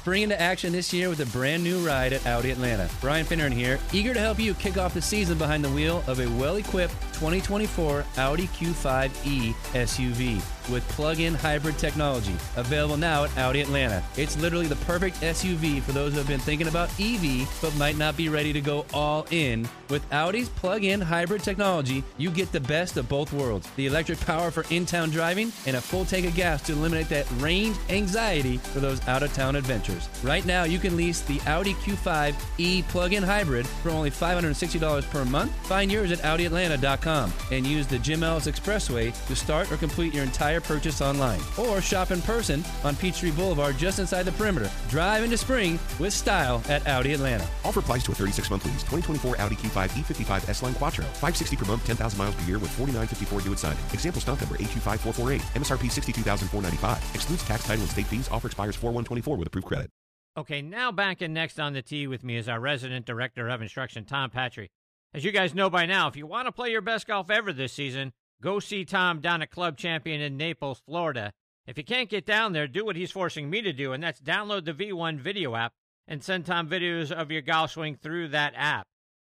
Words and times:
spring 0.00 0.22
into 0.22 0.40
action 0.40 0.72
this 0.72 0.94
year 0.94 1.10
with 1.10 1.20
a 1.20 1.26
brand 1.26 1.62
new 1.62 1.78
ride 1.86 2.14
at 2.14 2.26
Audi 2.26 2.50
Atlanta. 2.50 2.88
Brian 3.02 3.26
Finneran 3.26 3.52
here, 3.52 3.78
eager 3.92 4.14
to 4.14 4.20
help 4.20 4.38
you 4.38 4.54
kick 4.54 4.78
off 4.78 4.94
the 4.94 5.02
season 5.02 5.36
behind 5.36 5.62
the 5.62 5.68
wheel 5.68 6.02
of 6.06 6.20
a 6.20 6.26
well 6.38 6.56
equipped 6.56 6.94
2024 7.20 8.02
Audi 8.16 8.46
Q5e 8.46 9.52
SUV 9.74 10.42
with 10.70 10.86
plug 10.88 11.20
in 11.20 11.34
hybrid 11.34 11.76
technology. 11.76 12.34
Available 12.56 12.96
now 12.96 13.24
at 13.24 13.36
Audi 13.36 13.60
Atlanta. 13.60 14.02
It's 14.16 14.38
literally 14.38 14.68
the 14.68 14.76
perfect 14.76 15.20
SUV 15.20 15.82
for 15.82 15.92
those 15.92 16.12
who 16.12 16.18
have 16.18 16.28
been 16.28 16.40
thinking 16.40 16.68
about 16.68 16.88
EV 16.98 17.46
but 17.60 17.76
might 17.76 17.98
not 17.98 18.16
be 18.16 18.30
ready 18.30 18.54
to 18.54 18.60
go 18.62 18.86
all 18.94 19.26
in. 19.30 19.68
With 19.90 20.10
Audi's 20.12 20.48
plug 20.48 20.84
in 20.84 21.00
hybrid 21.00 21.42
technology, 21.42 22.02
you 22.16 22.30
get 22.30 22.52
the 22.52 22.60
best 22.60 22.96
of 22.96 23.08
both 23.08 23.32
worlds 23.34 23.68
the 23.76 23.86
electric 23.86 24.20
power 24.20 24.50
for 24.50 24.64
in 24.70 24.86
town 24.86 25.10
driving 25.10 25.52
and 25.66 25.76
a 25.76 25.80
full 25.80 26.06
tank 26.06 26.26
of 26.26 26.34
gas 26.34 26.62
to 26.62 26.72
eliminate 26.72 27.10
that 27.10 27.26
range 27.32 27.76
anxiety 27.90 28.56
for 28.56 28.80
those 28.80 29.06
out 29.08 29.22
of 29.22 29.32
town 29.34 29.56
adventures. 29.56 30.08
Right 30.22 30.46
now, 30.46 30.64
you 30.64 30.78
can 30.78 30.96
lease 30.96 31.20
the 31.20 31.40
Audi 31.46 31.74
Q5 31.74 32.34
e 32.56 32.82
plug 32.84 33.12
in 33.12 33.22
hybrid 33.22 33.66
for 33.66 33.90
only 33.90 34.10
$560 34.10 35.10
per 35.10 35.24
month. 35.26 35.52
Find 35.66 35.92
yours 35.92 36.12
at 36.12 36.20
AudiAtlanta.com 36.20 37.09
and 37.50 37.66
use 37.66 37.86
the 37.86 37.98
Jim 37.98 38.22
Ellis 38.22 38.46
Expressway 38.46 39.14
to 39.26 39.36
start 39.36 39.70
or 39.70 39.76
complete 39.76 40.14
your 40.14 40.24
entire 40.24 40.60
purchase 40.60 41.00
online. 41.00 41.40
Or 41.58 41.80
shop 41.80 42.10
in 42.10 42.22
person 42.22 42.64
on 42.84 42.96
Peachtree 42.96 43.30
Boulevard 43.32 43.76
just 43.76 43.98
inside 43.98 44.22
the 44.22 44.32
perimeter. 44.32 44.70
Drive 44.88 45.22
into 45.24 45.36
spring 45.36 45.78
with 45.98 46.12
style 46.12 46.62
at 46.68 46.86
Audi 46.86 47.12
Atlanta. 47.12 47.46
Offer 47.64 47.80
applies 47.80 48.04
to 48.04 48.12
a 48.12 48.14
36 48.14 48.50
month 48.50 48.64
lease. 48.64 48.82
2024 48.84 49.40
Audi 49.40 49.56
Q5 49.56 49.88
E55 49.90 50.48
S 50.48 50.62
Line 50.62 50.74
Quattro. 50.74 51.04
560 51.04 51.56
per 51.56 51.64
month, 51.66 51.84
10,000 51.84 52.18
miles 52.18 52.34
per 52.34 52.44
year 52.44 52.58
with 52.58 52.70
4954 52.70 53.40
due 53.40 53.52
at 53.52 53.58
signing. 53.58 53.84
Example 53.92 54.20
stock 54.20 54.40
number 54.40 54.56
A25448. 54.56 55.40
MSRP 55.54 55.90
62495 55.90 57.10
Excludes 57.14 57.44
tax, 57.44 57.64
title, 57.64 57.82
and 57.82 57.90
state 57.90 58.06
fees. 58.06 58.28
Offer 58.30 58.48
expires 58.48 58.76
4124 58.76 59.36
with 59.36 59.48
approved 59.48 59.66
credit. 59.66 59.90
Okay, 60.36 60.62
now 60.62 60.92
back 60.92 61.20
and 61.22 61.34
next 61.34 61.58
on 61.58 61.72
the 61.72 61.82
tee 61.82 62.06
with 62.06 62.22
me 62.22 62.36
is 62.36 62.48
our 62.48 62.60
resident 62.60 63.04
director 63.04 63.48
of 63.48 63.60
instruction, 63.60 64.04
Tom 64.04 64.30
Patri. 64.30 64.70
As 65.12 65.24
you 65.24 65.32
guys 65.32 65.56
know 65.56 65.68
by 65.68 65.86
now, 65.86 66.06
if 66.06 66.14
you 66.14 66.24
want 66.24 66.46
to 66.46 66.52
play 66.52 66.70
your 66.70 66.80
best 66.80 67.08
golf 67.08 67.30
ever 67.30 67.52
this 67.52 67.72
season, 67.72 68.12
go 68.40 68.60
see 68.60 68.84
Tom 68.84 69.20
down 69.20 69.42
at 69.42 69.50
Club 69.50 69.76
Champion 69.76 70.20
in 70.20 70.36
Naples, 70.36 70.80
Florida. 70.86 71.32
If 71.66 71.76
you 71.76 71.82
can't 71.82 72.08
get 72.08 72.24
down 72.24 72.52
there, 72.52 72.68
do 72.68 72.84
what 72.84 72.94
he's 72.94 73.10
forcing 73.10 73.50
me 73.50 73.60
to 73.62 73.72
do, 73.72 73.92
and 73.92 74.00
that's 74.00 74.20
download 74.20 74.66
the 74.66 74.72
V1 74.72 75.18
video 75.18 75.56
app 75.56 75.72
and 76.06 76.22
send 76.22 76.46
Tom 76.46 76.68
videos 76.68 77.10
of 77.10 77.32
your 77.32 77.42
golf 77.42 77.72
swing 77.72 77.96
through 77.96 78.28
that 78.28 78.52
app. 78.54 78.86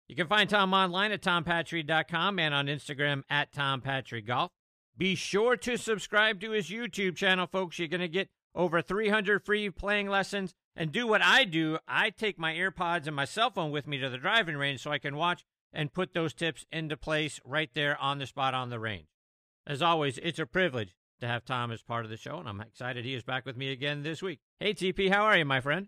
You 0.07 0.15
can 0.15 0.27
find 0.27 0.49
Tom 0.49 0.73
online 0.73 1.11
at 1.11 1.21
tompatri.com 1.21 2.39
and 2.39 2.55
on 2.55 2.65
Instagram 2.65 3.21
at 3.29 3.51
tompatri.golf. 3.51 4.51
Be 4.97 5.13
sure 5.13 5.55
to 5.57 5.77
subscribe 5.77 6.41
to 6.41 6.51
his 6.51 6.69
YouTube 6.71 7.15
channel, 7.15 7.45
folks. 7.45 7.77
You're 7.77 7.87
going 7.87 8.01
to 8.01 8.07
get 8.07 8.29
over 8.55 8.81
300 8.81 9.45
free 9.45 9.69
playing 9.69 10.07
lessons. 10.07 10.55
And 10.75 10.91
do 10.91 11.07
what 11.07 11.23
I 11.23 11.43
do. 11.43 11.79
I 11.87 12.11
take 12.11 12.37
my 12.37 12.53
AirPods 12.53 13.07
and 13.07 13.15
my 13.15 13.25
cell 13.25 13.49
phone 13.49 13.71
with 13.71 13.87
me 13.87 13.97
to 13.97 14.09
the 14.09 14.19
driving 14.19 14.57
range 14.57 14.81
so 14.81 14.91
I 14.91 14.99
can 14.99 15.15
watch 15.15 15.43
and 15.73 15.93
put 15.93 16.13
those 16.13 16.33
tips 16.33 16.65
into 16.71 16.97
place 16.97 17.39
right 17.45 17.69
there 17.73 17.97
on 17.99 18.19
the 18.19 18.27
spot 18.27 18.53
on 18.53 18.69
the 18.69 18.79
range. 18.79 19.07
As 19.65 19.81
always, 19.81 20.17
it's 20.19 20.39
a 20.39 20.45
privilege 20.45 20.95
to 21.19 21.27
have 21.27 21.45
Tom 21.45 21.71
as 21.71 21.81
part 21.81 22.05
of 22.05 22.11
the 22.11 22.17
show, 22.17 22.37
and 22.37 22.47
I'm 22.47 22.61
excited 22.61 23.03
he 23.03 23.13
is 23.13 23.23
back 23.23 23.45
with 23.45 23.57
me 23.57 23.71
again 23.71 24.03
this 24.03 24.21
week. 24.21 24.39
Hey, 24.59 24.73
TP, 24.73 25.11
how 25.11 25.23
are 25.23 25.37
you, 25.37 25.45
my 25.45 25.59
friend? 25.59 25.87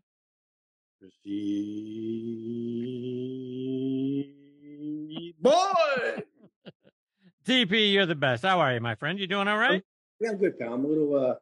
Boy! 5.41 6.23
TP, 7.45 7.93
you're 7.93 8.05
the 8.05 8.16
best. 8.16 8.43
How 8.43 8.59
are 8.59 8.73
you, 8.73 8.81
my 8.81 8.95
friend? 8.95 9.19
You 9.19 9.27
doing 9.27 9.47
all 9.47 9.58
right? 9.58 9.83
Yeah, 10.19 10.31
I'm 10.31 10.38
good, 10.38 10.59
pal. 10.59 10.73
I'm 10.73 10.83
a 10.83 10.88
little, 10.88 11.16
uh, 11.16 11.36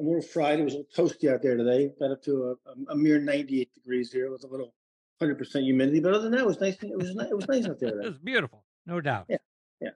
I'm 0.00 0.06
a 0.06 0.08
little 0.08 0.22
fried. 0.22 0.58
It 0.58 0.64
was 0.64 0.74
a 0.74 0.78
little 0.78 1.06
toasty 1.06 1.32
out 1.32 1.42
there 1.42 1.56
today. 1.56 1.92
Got 2.00 2.10
up 2.10 2.22
to 2.24 2.56
a, 2.66 2.92
a, 2.92 2.96
mere 2.96 3.20
98 3.20 3.72
degrees 3.74 4.12
here. 4.12 4.26
It 4.26 4.30
was 4.30 4.44
a 4.44 4.48
little 4.48 4.74
100% 5.20 5.62
humidity, 5.62 6.00
but 6.00 6.14
other 6.14 6.24
than 6.24 6.32
that, 6.32 6.40
it 6.40 6.46
was 6.46 6.60
nice. 6.60 6.76
It 6.82 6.96
was 6.96 7.10
it 7.10 7.36
was 7.36 7.48
nice 7.48 7.66
out 7.66 7.80
there. 7.80 8.00
it 8.00 8.08
was 8.08 8.18
beautiful, 8.18 8.64
no 8.86 9.00
doubt. 9.00 9.26
Yeah, 9.28 9.38
yeah. 9.80 9.90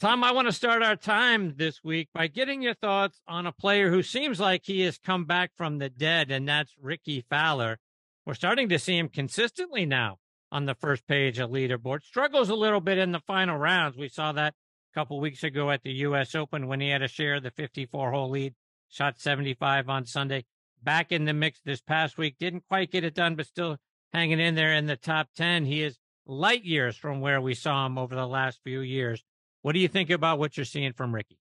Tom, 0.00 0.24
I 0.24 0.32
want 0.32 0.48
to 0.48 0.52
start 0.52 0.82
our 0.82 0.96
time 0.96 1.54
this 1.56 1.84
week 1.84 2.08
by 2.12 2.26
getting 2.26 2.62
your 2.62 2.74
thoughts 2.74 3.20
on 3.28 3.46
a 3.46 3.52
player 3.52 3.90
who 3.90 4.02
seems 4.02 4.40
like 4.40 4.62
he 4.64 4.80
has 4.80 4.98
come 4.98 5.24
back 5.24 5.52
from 5.56 5.78
the 5.78 5.88
dead, 5.88 6.30
and 6.30 6.48
that's 6.48 6.72
Rickie 6.80 7.24
Fowler. 7.30 7.78
We're 8.26 8.34
starting 8.34 8.68
to 8.68 8.78
see 8.78 8.98
him 8.98 9.08
consistently 9.08 9.86
now 9.86 10.18
on 10.50 10.66
the 10.66 10.74
first 10.74 11.06
page 11.06 11.38
of 11.38 11.50
leaderboard. 11.50 12.02
Struggles 12.02 12.50
a 12.50 12.54
little 12.54 12.80
bit 12.80 12.98
in 12.98 13.12
the 13.12 13.20
final 13.20 13.56
rounds. 13.56 13.96
We 13.96 14.08
saw 14.08 14.32
that 14.32 14.54
a 14.92 14.94
couple 14.94 15.20
weeks 15.20 15.42
ago 15.42 15.70
at 15.70 15.82
the 15.82 15.92
U.S. 15.92 16.34
Open 16.34 16.68
when 16.68 16.80
he 16.80 16.90
had 16.90 17.02
a 17.02 17.08
share 17.08 17.36
of 17.36 17.42
the 17.42 17.50
54 17.50 18.12
hole 18.12 18.30
lead, 18.30 18.54
shot 18.88 19.18
75 19.18 19.88
on 19.88 20.06
Sunday. 20.06 20.44
Back 20.82 21.12
in 21.12 21.24
the 21.24 21.32
mix 21.32 21.60
this 21.64 21.80
past 21.80 22.18
week, 22.18 22.36
didn't 22.38 22.64
quite 22.68 22.90
get 22.90 23.04
it 23.04 23.14
done, 23.14 23.34
but 23.34 23.46
still 23.46 23.78
hanging 24.12 24.40
in 24.40 24.54
there 24.54 24.74
in 24.74 24.86
the 24.86 24.96
top 24.96 25.28
10. 25.36 25.64
He 25.64 25.82
is 25.82 25.98
light 26.26 26.64
years 26.64 26.96
from 26.96 27.20
where 27.20 27.40
we 27.40 27.54
saw 27.54 27.86
him 27.86 27.98
over 27.98 28.14
the 28.14 28.26
last 28.26 28.60
few 28.62 28.80
years. 28.80 29.24
What 29.62 29.72
do 29.72 29.78
you 29.78 29.88
think 29.88 30.10
about 30.10 30.38
what 30.38 30.56
you're 30.56 30.64
seeing 30.64 30.92
from 30.92 31.14
Rickie? 31.14 31.38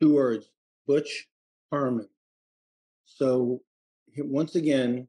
Two 0.00 0.14
words 0.14 0.50
Butch 0.86 1.26
Harmon. 1.70 2.08
So, 3.04 3.60
once 4.18 4.56
again, 4.56 5.08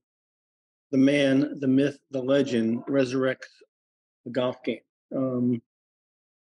the 0.91 0.97
man, 0.97 1.59
the 1.59 1.67
myth, 1.67 1.99
the 2.11 2.21
legend 2.21 2.83
resurrects 2.85 3.47
the 4.23 4.31
golf 4.31 4.63
game. 4.63 4.79
Um, 5.15 5.61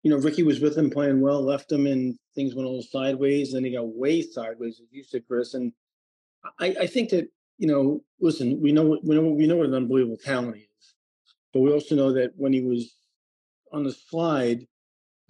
you 0.02 0.12
know, 0.12 0.18
Rickie 0.18 0.44
was 0.44 0.60
with 0.60 0.78
him 0.78 0.90
playing 0.90 1.22
well, 1.22 1.42
left 1.42 1.72
him, 1.72 1.88
and 1.88 2.18
things 2.36 2.56
went 2.56 2.66
a 2.66 2.70
little 2.70 2.84
sideways. 2.84 3.54
And 3.54 3.66
he 3.66 3.74
got 3.74 3.88
way 3.88 4.22
sideways, 4.22 4.82
as 4.82 4.88
you 4.92 5.04
said, 5.04 5.26
Chris. 5.28 5.54
And 5.54 5.72
I, 6.60 6.76
I 6.82 6.88
think 6.88 7.10
that 7.12 7.30
you 7.58 7.68
know, 7.68 8.02
listen, 8.20 8.60
we 8.62 8.72
know 8.72 8.98
we 9.04 9.16
know 9.16 9.30
we 9.30 9.48
know 9.48 9.58
what 9.58 9.68
an 9.68 9.76
unbelievable 9.76 10.18
talent 10.18 10.58
he 10.58 10.64
is, 10.64 10.96
but 11.54 11.62
we 11.62 11.72
also 11.72 11.96
know 11.96 12.14
that 12.14 12.32
when 12.36 12.54
he 12.54 12.62
was 12.62 12.96
on 13.72 13.84
the 13.84 13.92
slide, 13.92 14.66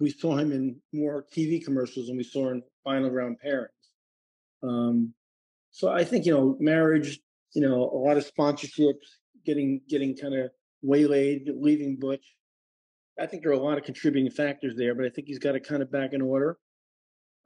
we 0.00 0.10
saw 0.10 0.36
him 0.36 0.52
in 0.52 0.76
more 0.92 1.24
TV 1.34 1.64
commercials 1.64 2.08
than 2.08 2.16
we 2.16 2.24
saw 2.24 2.50
in 2.50 2.62
final 2.82 3.10
round 3.10 3.36
pairings. 3.44 3.68
Um, 4.62 5.14
so 5.70 5.90
I 5.90 6.04
think 6.04 6.26
you 6.26 6.32
know, 6.32 6.56
marriage, 6.60 7.20
you 7.54 7.62
know, 7.62 7.90
a 7.90 7.98
lot 7.98 8.16
of 8.16 8.30
sponsorships, 8.30 9.18
getting 9.44 9.80
getting 9.88 10.16
kind 10.16 10.34
of 10.34 10.50
waylaid, 10.82 11.50
leaving 11.56 11.96
Butch. 11.98 12.24
I 13.18 13.26
think 13.26 13.42
there 13.42 13.52
are 13.52 13.56
a 13.56 13.62
lot 13.62 13.78
of 13.78 13.84
contributing 13.84 14.30
factors 14.30 14.74
there, 14.76 14.94
but 14.94 15.04
I 15.04 15.08
think 15.08 15.28
he's 15.28 15.38
got 15.38 15.54
it 15.54 15.66
kind 15.66 15.82
of 15.82 15.92
back 15.92 16.12
in 16.12 16.20
order. 16.20 16.58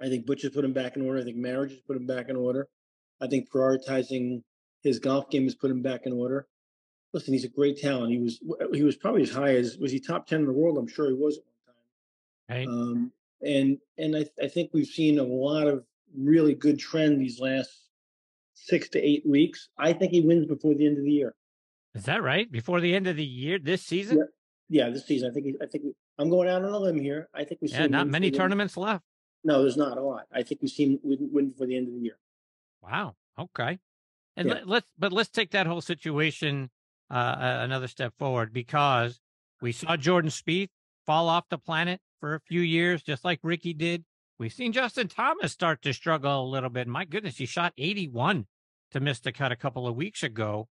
I 0.00 0.08
think 0.08 0.26
Butch 0.26 0.42
has 0.42 0.52
put 0.52 0.64
him 0.64 0.72
back 0.72 0.96
in 0.96 1.02
order. 1.02 1.20
I 1.20 1.24
think 1.24 1.36
marriage 1.36 1.72
has 1.72 1.80
put 1.80 1.96
him 1.96 2.06
back 2.06 2.28
in 2.28 2.36
order. 2.36 2.68
I 3.20 3.26
think 3.26 3.50
prioritizing 3.50 4.42
his 4.82 4.98
golf 4.98 5.30
game 5.30 5.44
has 5.44 5.54
put 5.54 5.70
him 5.70 5.82
back 5.82 6.06
in 6.06 6.12
order. 6.12 6.46
Listen, 7.12 7.32
he's 7.32 7.44
a 7.44 7.48
great 7.48 7.78
talent. 7.80 8.12
He 8.12 8.18
was 8.18 8.40
he 8.72 8.82
was 8.82 8.96
probably 8.96 9.22
as 9.22 9.30
high 9.30 9.54
as 9.54 9.78
was 9.78 9.92
he 9.92 10.00
top 10.00 10.26
ten 10.26 10.40
in 10.40 10.46
the 10.46 10.52
world? 10.52 10.76
I'm 10.76 10.86
sure 10.86 11.06
he 11.06 11.14
was 11.14 11.38
at 11.38 11.44
one 11.44 11.74
time. 11.74 12.56
Right. 12.56 12.68
Um, 12.68 13.12
and 13.40 13.78
and 13.96 14.16
I, 14.16 14.26
I 14.42 14.48
think 14.48 14.70
we've 14.72 14.86
seen 14.86 15.18
a 15.18 15.22
lot 15.22 15.66
of 15.66 15.84
really 16.16 16.54
good 16.54 16.78
trend 16.78 17.20
these 17.20 17.40
last 17.40 17.70
six 18.54 18.88
to 18.90 19.00
eight 19.00 19.26
weeks. 19.26 19.68
I 19.78 19.92
think 19.92 20.12
he 20.12 20.20
wins 20.20 20.46
before 20.46 20.74
the 20.74 20.86
end 20.86 20.98
of 20.98 21.04
the 21.04 21.10
year. 21.10 21.34
Is 21.94 22.04
that 22.04 22.22
right? 22.22 22.50
Before 22.50 22.80
the 22.80 22.94
end 22.94 23.06
of 23.06 23.16
the 23.16 23.24
year, 23.24 23.58
this 23.58 23.82
season? 23.82 24.18
Yeah, 24.68 24.84
yeah 24.84 24.90
this 24.90 25.06
season. 25.06 25.30
I 25.30 25.32
think. 25.32 25.46
He, 25.46 25.54
I 25.62 25.66
think. 25.66 25.84
I'm 26.18 26.28
going 26.28 26.48
out 26.48 26.64
on 26.64 26.72
a 26.72 26.78
limb 26.78 27.00
here. 27.00 27.28
I 27.34 27.44
think 27.44 27.60
we. 27.62 27.68
Yeah, 27.68 27.86
not 27.86 28.06
many 28.06 28.30
tournaments 28.30 28.76
left. 28.76 29.04
No, 29.44 29.62
there's 29.62 29.76
not 29.76 29.96
a 29.96 30.02
lot. 30.02 30.26
I 30.32 30.42
think 30.42 30.60
we've 30.60 30.70
seen 30.70 30.98
win, 31.02 31.28
win 31.32 31.50
before 31.50 31.66
the 31.66 31.76
end 31.76 31.88
of 31.88 31.94
the 31.94 32.00
year. 32.00 32.18
Wow. 32.82 33.14
Okay. 33.38 33.78
And 34.38 34.48
Yeah. 34.48 34.54
let, 34.54 34.68
let's 34.68 34.86
but 34.96 35.12
let's 35.12 35.30
take 35.30 35.50
that 35.50 35.66
whole 35.66 35.80
situation 35.80 36.70
uh, 37.10 37.36
another 37.38 37.88
step 37.88 38.14
forward 38.18 38.52
because 38.52 39.20
we 39.60 39.72
saw 39.72 39.96
Jordan 39.96 40.30
Spieth 40.30 40.68
fall 41.04 41.28
off 41.28 41.48
the 41.48 41.58
planet 41.58 42.00
for 42.20 42.34
a 42.34 42.40
few 42.40 42.60
years, 42.60 43.02
just 43.02 43.24
like 43.24 43.40
Rickie 43.42 43.74
did. 43.74 44.04
We've 44.38 44.52
seen 44.52 44.72
Justin 44.72 45.08
Thomas 45.08 45.52
start 45.52 45.82
to 45.82 45.92
struggle 45.92 46.44
a 46.44 46.46
little 46.48 46.70
bit. 46.70 46.86
My 46.86 47.04
goodness, 47.04 47.38
he 47.38 47.46
shot 47.46 47.72
81 47.76 48.46
to 48.92 49.00
miss 49.00 49.18
the 49.18 49.32
cut 49.32 49.50
a 49.50 49.56
couple 49.56 49.88
of 49.88 49.96
weeks 49.96 50.22
ago. 50.22 50.68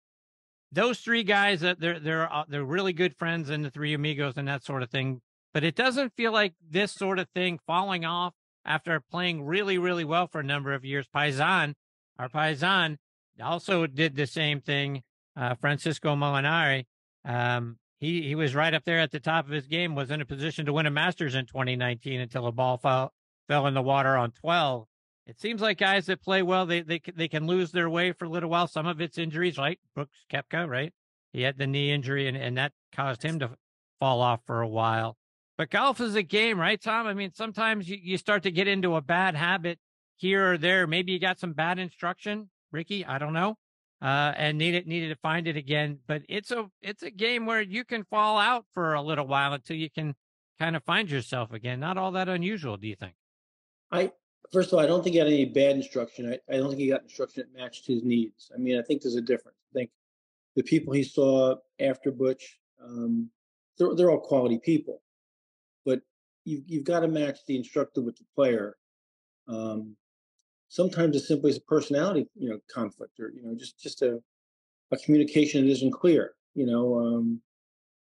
Those 0.71 0.99
three 0.99 1.23
guys, 1.23 1.59
that 1.61 1.79
they're 1.79 1.99
they're 1.99 2.33
uh, 2.33 2.45
they're 2.47 2.63
really 2.63 2.93
good 2.93 3.15
friends 3.15 3.49
and 3.51 3.63
the 3.63 3.69
three 3.69 3.93
amigos 3.93 4.37
and 4.37 4.47
that 4.47 4.63
sort 4.63 4.81
of 4.81 4.89
thing. 4.89 5.21
But 5.53 5.63
it 5.63 5.75
doesn't 5.75 6.15
feel 6.15 6.31
like 6.31 6.53
this 6.67 6.93
sort 6.93 7.19
of 7.19 7.27
thing 7.35 7.59
falling 7.67 8.05
off 8.05 8.33
after 8.65 8.99
playing 9.01 9.43
really 9.45 9.77
really 9.77 10.05
well 10.05 10.25
for 10.27 10.39
a 10.39 10.43
number 10.43 10.73
of 10.73 10.83
years. 10.85 11.07
Paisan, 11.13 11.75
our 12.17 12.29
Paisan, 12.29 12.97
also 13.41 13.87
did 13.87 14.15
the 14.15 14.27
same 14.27 14.61
thing. 14.61 15.03
Uh, 15.35 15.55
Francesco 15.55 16.15
Molinari, 16.15 16.85
um, 17.25 17.77
he 17.99 18.23
he 18.23 18.35
was 18.35 18.53
right 18.53 18.73
up 18.73 18.83
there 18.83 18.99
at 18.99 19.11
the 19.11 19.19
top 19.19 19.45
of 19.45 19.51
his 19.51 19.67
game. 19.67 19.95
Was 19.95 20.11
in 20.11 20.21
a 20.21 20.25
position 20.25 20.65
to 20.65 20.73
win 20.73 20.85
a 20.85 20.91
Masters 20.91 21.35
in 21.35 21.45
2019 21.45 22.19
until 22.19 22.47
a 22.47 22.51
ball 22.51 22.77
fell 22.77 23.13
fell 23.47 23.67
in 23.67 23.73
the 23.73 23.81
water 23.81 24.17
on 24.17 24.31
12. 24.31 24.85
It 25.27 25.39
seems 25.39 25.61
like 25.61 25.77
guys 25.77 26.07
that 26.07 26.21
play 26.21 26.41
well, 26.41 26.65
they 26.65 26.81
they 26.81 27.01
they 27.15 27.27
can 27.27 27.47
lose 27.47 27.71
their 27.71 27.89
way 27.89 28.11
for 28.11 28.25
a 28.25 28.29
little 28.29 28.49
while. 28.49 28.67
Some 28.67 28.87
of 28.87 28.99
it's 28.99 29.17
injuries, 29.17 29.57
right? 29.57 29.79
Brooks 29.95 30.25
Koepka, 30.31 30.67
right? 30.67 30.93
He 31.31 31.43
had 31.43 31.57
the 31.57 31.67
knee 31.67 31.91
injury, 31.91 32.27
and 32.27 32.35
and 32.35 32.57
that 32.57 32.73
caused 32.93 33.23
him 33.23 33.39
to 33.39 33.51
fall 33.99 34.21
off 34.21 34.41
for 34.45 34.61
a 34.61 34.67
while. 34.67 35.15
But 35.57 35.69
golf 35.69 36.01
is 36.01 36.15
a 36.15 36.23
game, 36.23 36.59
right, 36.59 36.81
Tom? 36.81 37.05
I 37.05 37.13
mean, 37.13 37.31
sometimes 37.35 37.87
you, 37.87 37.97
you 38.01 38.17
start 38.17 38.43
to 38.43 38.51
get 38.51 38.67
into 38.67 38.95
a 38.95 39.01
bad 39.01 39.35
habit 39.35 39.77
here 40.17 40.53
or 40.53 40.57
there. 40.57 40.87
Maybe 40.87 41.11
you 41.11 41.19
got 41.19 41.39
some 41.39 41.53
bad 41.53 41.77
instruction, 41.77 42.49
Rickie. 42.71 43.05
I 43.05 43.17
don't 43.17 43.33
know. 43.33 43.57
uh, 44.01 44.33
and 44.35 44.57
needed 44.57 44.87
needed 44.87 45.09
to 45.09 45.15
find 45.15 45.47
it 45.47 45.55
again. 45.55 45.99
But 46.07 46.23
it's 46.27 46.51
a 46.51 46.69
it's 46.81 47.03
a 47.03 47.11
game 47.11 47.45
where 47.45 47.61
you 47.61 47.83
can 47.83 48.03
fall 48.05 48.37
out 48.37 48.65
for 48.73 48.93
a 48.93 49.01
little 49.01 49.27
while 49.27 49.53
until 49.53 49.77
you 49.77 49.89
can 49.89 50.15
kind 50.59 50.75
of 50.75 50.83
find 50.83 51.09
yourself 51.09 51.53
again. 51.53 51.79
Not 51.79 51.97
all 51.97 52.11
that 52.13 52.27
unusual, 52.27 52.77
do 52.77 52.87
you 52.87 52.95
think? 52.95 53.13
I 53.91 54.11
first 54.51 54.69
of 54.69 54.73
all, 54.73 54.79
I 54.79 54.87
don't 54.87 55.03
think 55.03 55.13
he 55.13 55.19
had 55.19 55.27
any 55.27 55.45
bad 55.45 55.75
instruction. 55.75 56.31
I, 56.33 56.53
I 56.53 56.57
don't 56.57 56.69
think 56.69 56.81
he 56.81 56.89
got 56.89 57.03
instruction 57.03 57.43
that 57.43 57.59
matched 57.59 57.85
his 57.85 58.03
needs. 58.03 58.51
I 58.53 58.57
mean, 58.57 58.79
I 58.79 58.81
think 58.81 59.01
there's 59.03 59.15
a 59.15 59.21
difference. 59.21 59.57
I 59.71 59.79
think 59.79 59.91
the 60.55 60.63
people 60.63 60.93
he 60.93 61.03
saw 61.03 61.55
after 61.79 62.11
Butch, 62.11 62.59
um, 62.83 63.29
they're, 63.77 63.93
they're 63.95 64.09
all 64.11 64.19
quality 64.19 64.59
people, 64.59 65.01
but 65.85 66.01
you've 66.43 66.63
you've 66.65 66.83
got 66.85 67.01
to 67.01 67.07
match 67.07 67.39
the 67.47 67.55
instructor 67.55 68.01
with 68.01 68.17
the 68.17 68.25
player. 68.35 68.77
Um, 69.47 69.95
sometimes 70.71 71.17
it's 71.17 71.27
simply 71.27 71.53
a 71.53 71.59
personality, 71.67 72.25
you 72.33 72.49
know, 72.49 72.57
conflict 72.73 73.19
or 73.19 73.29
you 73.35 73.43
know, 73.43 73.53
just 73.55 73.77
just 73.79 74.01
a 74.01 74.19
a 74.91 74.97
communication 74.97 75.65
that 75.65 75.71
isn't 75.71 75.91
clear. 75.91 76.31
You 76.55 76.65
know, 76.65 76.97
um, 76.97 77.41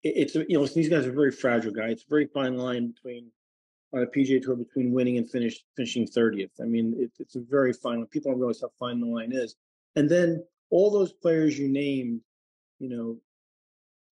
it, 0.03 0.13
it's 0.17 0.35
you 0.35 0.57
know, 0.57 0.65
these 0.65 0.89
guys 0.89 1.05
are 1.05 1.11
very 1.11 1.31
fragile 1.31 1.71
guys. 1.71 1.91
It's 1.93 2.03
a 2.03 2.09
very 2.09 2.27
fine 2.33 2.57
line 2.57 2.91
between 2.91 3.31
on 3.93 4.01
a 4.01 4.07
PGA 4.07 4.41
Tour 4.41 4.55
between 4.55 4.91
winning 4.91 5.17
and 5.17 5.29
finish 5.29 5.63
finishing 5.75 6.07
30th. 6.07 6.49
I 6.59 6.65
mean, 6.65 6.95
it, 6.97 7.11
it's 7.19 7.35
a 7.35 7.41
very 7.47 7.73
fine. 7.73 7.99
Line. 7.99 8.07
People 8.07 8.31
don't 8.31 8.39
realize 8.39 8.61
how 8.61 8.71
fine 8.79 8.99
the 8.99 9.07
line 9.07 9.31
is. 9.31 9.55
And 9.95 10.09
then 10.09 10.43
all 10.71 10.91
those 10.91 11.13
players 11.13 11.57
you 11.57 11.69
named, 11.69 12.21
you 12.79 12.89
know, 12.89 13.17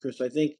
Chris, 0.01 0.21
I 0.21 0.29
think 0.29 0.55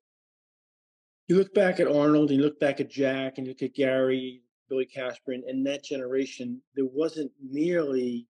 you 1.28 1.38
look 1.38 1.54
back 1.54 1.80
at 1.80 1.88
Arnold, 1.88 2.30
and 2.32 2.40
you 2.40 2.44
look 2.44 2.60
back 2.60 2.80
at 2.80 2.90
Jack, 2.90 3.38
and 3.38 3.46
you 3.46 3.54
look 3.54 3.62
at 3.62 3.76
Gary, 3.76 4.42
Billy 4.70 4.86
Casper, 4.86 5.34
and, 5.34 5.66
that 5.66 5.84
generation. 5.84 6.62
There 6.76 6.86
wasn't 6.86 7.32
nearly 7.42 8.28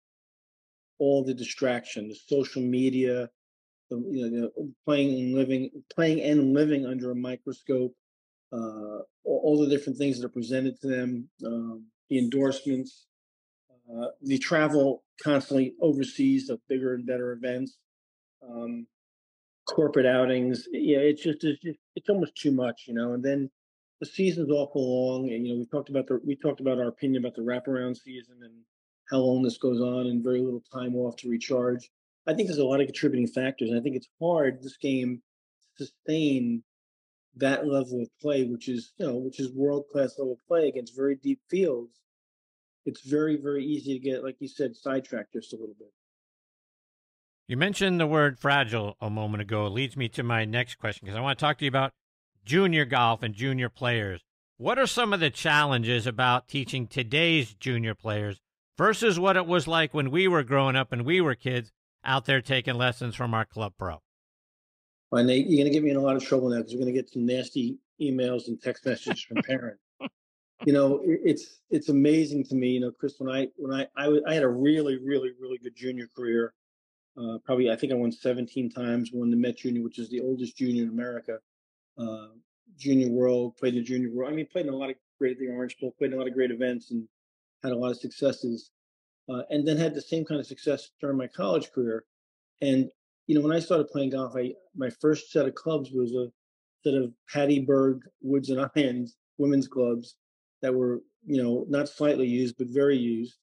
all 0.99 1.25
the 1.25 1.35
distraction, 1.35 2.09
the 2.09 2.15
social 2.15 2.63
media, 2.63 3.31
the 3.91 3.97
you 4.11 4.29
know, 4.29 4.51
the 4.57 4.73
playing 4.85 5.19
and 5.19 5.35
living, 5.35 5.71
playing 5.95 6.21
and 6.21 6.53
living 6.53 6.87
under 6.87 7.11
a 7.11 7.17
microscope 7.17 7.95
uh, 8.53 9.01
all, 9.25 9.41
all, 9.45 9.59
the 9.59 9.69
different 9.69 9.99
things 9.99 10.19
that 10.19 10.27
are 10.27 10.31
presented 10.31 10.81
to 10.81 10.87
them, 10.87 11.29
um, 11.45 11.85
the 12.09 12.19
endorsements, 12.19 13.07
uh, 13.93 14.07
the 14.23 14.39
travel 14.39 15.05
constantly 15.23 15.75
overseas 15.81 16.49
of 16.49 16.61
bigger 16.69 16.95
and 16.95 17.07
better 17.07 17.33
events, 17.33 17.77
um, 18.43 18.87
corporate 19.67 20.07
outings. 20.07 20.67
Yeah, 20.73 20.99
it's 20.99 21.23
just 21.23 21.45
it's, 21.45 21.61
just, 21.61 21.79
it's 21.95 22.09
almost 22.09 22.37
too 22.37 22.53
much, 22.53 22.85
you 22.87 22.95
know. 22.95 23.13
And 23.13 23.23
then 23.23 23.51
the 24.00 24.06
season's 24.06 24.50
awful 24.50 24.83
long, 24.83 25.31
and 25.31 25.47
you 25.47 25.53
know 25.53 25.59
we 25.59 25.67
talked 25.67 25.89
about 25.89 26.06
the 26.06 26.21
we 26.25 26.37
talked 26.37 26.61
about 26.61 26.79
our 26.79 26.89
opinion 26.89 27.25
about 27.25 27.35
the 27.35 27.43
wraparound 27.43 27.97
season 27.97 28.37
and 28.43 28.55
how 29.11 29.19
long 29.19 29.43
this 29.43 29.59
goes 29.59 29.81
on, 29.81 30.06
and 30.06 30.23
very 30.23 30.41
little 30.41 30.62
time 30.73 30.95
off 30.95 31.17
to 31.17 31.29
recharge. 31.29 31.91
I 32.27 32.35
think 32.35 32.49
there's 32.49 32.59
a 32.59 32.65
lot 32.65 32.81
of 32.81 32.87
contributing 32.87 33.27
factors, 33.27 33.71
and 33.71 33.79
I 33.79 33.83
think 33.83 33.97
it's 33.97 34.09
hard 34.21 34.62
this 34.62 34.77
game 34.77 35.23
to 35.79 35.87
sustain 35.87 36.62
that 37.37 37.67
level 37.67 38.03
of 38.03 38.09
play, 38.21 38.45
which 38.45 38.69
is 38.69 38.93
you 38.99 39.06
know, 39.06 39.17
which 39.17 39.41
is 39.41 39.53
world 39.53 39.85
class 39.91 40.19
level 40.19 40.39
play 40.47 40.69
against 40.69 40.97
very 40.97 41.17
deep 41.17 41.41
fields, 41.50 41.99
it's 42.87 43.03
very 43.03 43.37
very 43.37 43.65
easy 43.65 43.95
to 43.95 43.99
get, 43.99 44.23
like 44.23 44.37
you 44.39 44.49
said, 44.49 44.77
sidetracked 44.77 45.33
just 45.33 45.53
a 45.53 45.56
little 45.56 45.77
bit. 45.79 45.93
You 47.49 47.56
mentioned 47.56 47.99
the 47.99 48.06
word 48.06 48.39
fragile 48.39 48.97
a 49.00 49.09
moment 49.09 49.41
ago. 49.41 49.67
It 49.67 49.71
leads 49.71 49.97
me 49.97 50.09
to 50.11 50.23
my 50.23 50.45
next 50.45 50.75
question 50.75 51.06
because 51.06 51.17
I 51.17 51.21
want 51.23 51.39
to 51.39 51.43
talk 51.43 51.56
to 51.59 51.65
you 51.65 51.71
about 51.71 51.93
junior 52.49 52.87
golf 52.87 53.23
and 53.23 53.35
junior 53.35 53.69
players. 53.69 54.25
What 54.56 54.79
are 54.79 54.87
some 54.87 55.12
of 55.12 55.21
the 55.21 55.29
challenges 55.29 56.06
about 56.06 56.49
teaching 56.49 56.87
today's 56.87 57.53
junior 57.53 57.95
players 57.95 58.41
versus 58.79 59.21
what 59.21 59.37
it 59.37 59.47
was 59.47 59.69
like 59.69 59.93
when 59.93 60.11
we 60.11 60.27
were 60.27 60.43
growing 60.43 60.75
up 60.75 60.91
and 60.91 61.05
we 61.05 61.21
were 61.21 61.35
kids 61.35 61.71
out 62.03 62.25
there 62.25 62.41
taking 62.41 62.75
lessons 62.75 63.15
from 63.15 63.35
our 63.35 63.45
club 63.45 63.75
pro? 63.79 64.00
And 65.12 65.29
they, 65.29 65.37
you're 65.37 65.62
going 65.62 65.67
to 65.67 65.71
get 65.71 65.83
me 65.83 65.91
in 65.91 65.97
a 65.97 66.00
lot 66.00 66.17
of 66.17 66.25
trouble 66.25 66.49
now 66.49 66.56
because 66.56 66.73
we're 66.73 66.81
going 66.81 66.95
to 66.95 66.99
get 66.99 67.11
some 67.11 67.27
nasty 67.27 67.77
emails 68.00 68.49
and 68.49 68.61
text 68.61 68.87
messages 68.87 69.23
from 69.23 69.43
parents. 69.43 69.83
you 70.65 70.73
know, 70.73 71.03
it's 71.05 71.61
it's 71.71 71.91
amazing 71.91 72.45
to 72.45 72.55
me. 72.55 72.71
You 72.71 72.81
know, 72.81 72.93
Chris, 72.93 73.17
when 73.19 73.31
I 73.31 73.49
when 73.56 73.75
I 73.75 73.87
I, 73.95 74.19
I 74.27 74.33
had 74.33 74.43
a 74.43 74.49
really 74.49 74.97
really 74.97 75.33
really 75.39 75.59
good 75.59 75.77
junior 75.77 76.09
career. 76.17 76.55
Uh, 77.17 77.37
probably 77.45 77.71
I 77.71 77.77
think 77.77 77.93
I 77.93 77.97
won 77.97 78.12
17 78.12 78.71
times. 78.71 79.11
Won 79.12 79.31
the 79.31 79.37
Met 79.37 79.59
Junior, 79.59 79.83
which 79.83 79.99
is 79.99 80.09
the 80.09 80.21
oldest 80.21 80.56
junior 80.56 80.85
in 80.85 80.89
America. 80.89 81.41
Uh, 81.99 82.29
junior 82.77 83.11
World, 83.11 83.56
played 83.56 83.75
in 83.75 83.81
the 83.81 83.85
Junior 83.85 84.11
World. 84.12 84.33
I 84.33 84.35
mean, 84.35 84.47
played 84.47 84.67
in 84.67 84.73
a 84.73 84.77
lot 84.77 84.91
of 84.91 84.97
great 85.19 85.39
the 85.39 85.49
Orange 85.49 85.77
Bowl, 85.79 85.95
played 85.99 86.12
in 86.12 86.15
a 86.15 86.19
lot 86.19 86.29
of 86.29 86.35
great 86.35 86.50
events, 86.50 86.91
and 86.91 87.06
had 87.62 87.73
a 87.73 87.77
lot 87.77 87.91
of 87.91 87.99
successes. 87.99 88.71
Uh, 89.29 89.43
and 89.50 89.67
then 89.67 89.77
had 89.77 89.95
the 89.95 90.00
same 90.00 90.25
kind 90.25 90.41
of 90.41 90.47
success 90.47 90.91
during 91.00 91.17
my 91.19 91.27
college 91.27 91.71
career. 91.73 92.05
And 92.62 92.91
you 93.27 93.35
know, 93.35 93.43
when 93.43 93.55
I 93.55 93.61
started 93.61 93.89
playing 93.89 94.11
golf, 94.11 94.35
I 94.37 94.55
my 94.75 94.91
first 95.00 95.31
set 95.31 95.47
of 95.47 95.55
clubs 95.55 95.91
was 95.93 96.12
a 96.12 96.33
set 96.83 96.95
of 96.95 97.12
Patty 97.33 97.61
Berg 97.61 98.00
Woods 98.23 98.49
and 98.49 98.61
Irons 98.77 99.17
women's 99.37 99.69
clubs 99.69 100.17
that 100.62 100.75
were, 100.75 101.00
you 101.25 101.43
know, 101.43 101.67
not 101.69 101.89
slightly 101.89 102.27
used 102.27 102.56
but 102.59 102.69
very 102.69 102.97
used. 102.97 103.37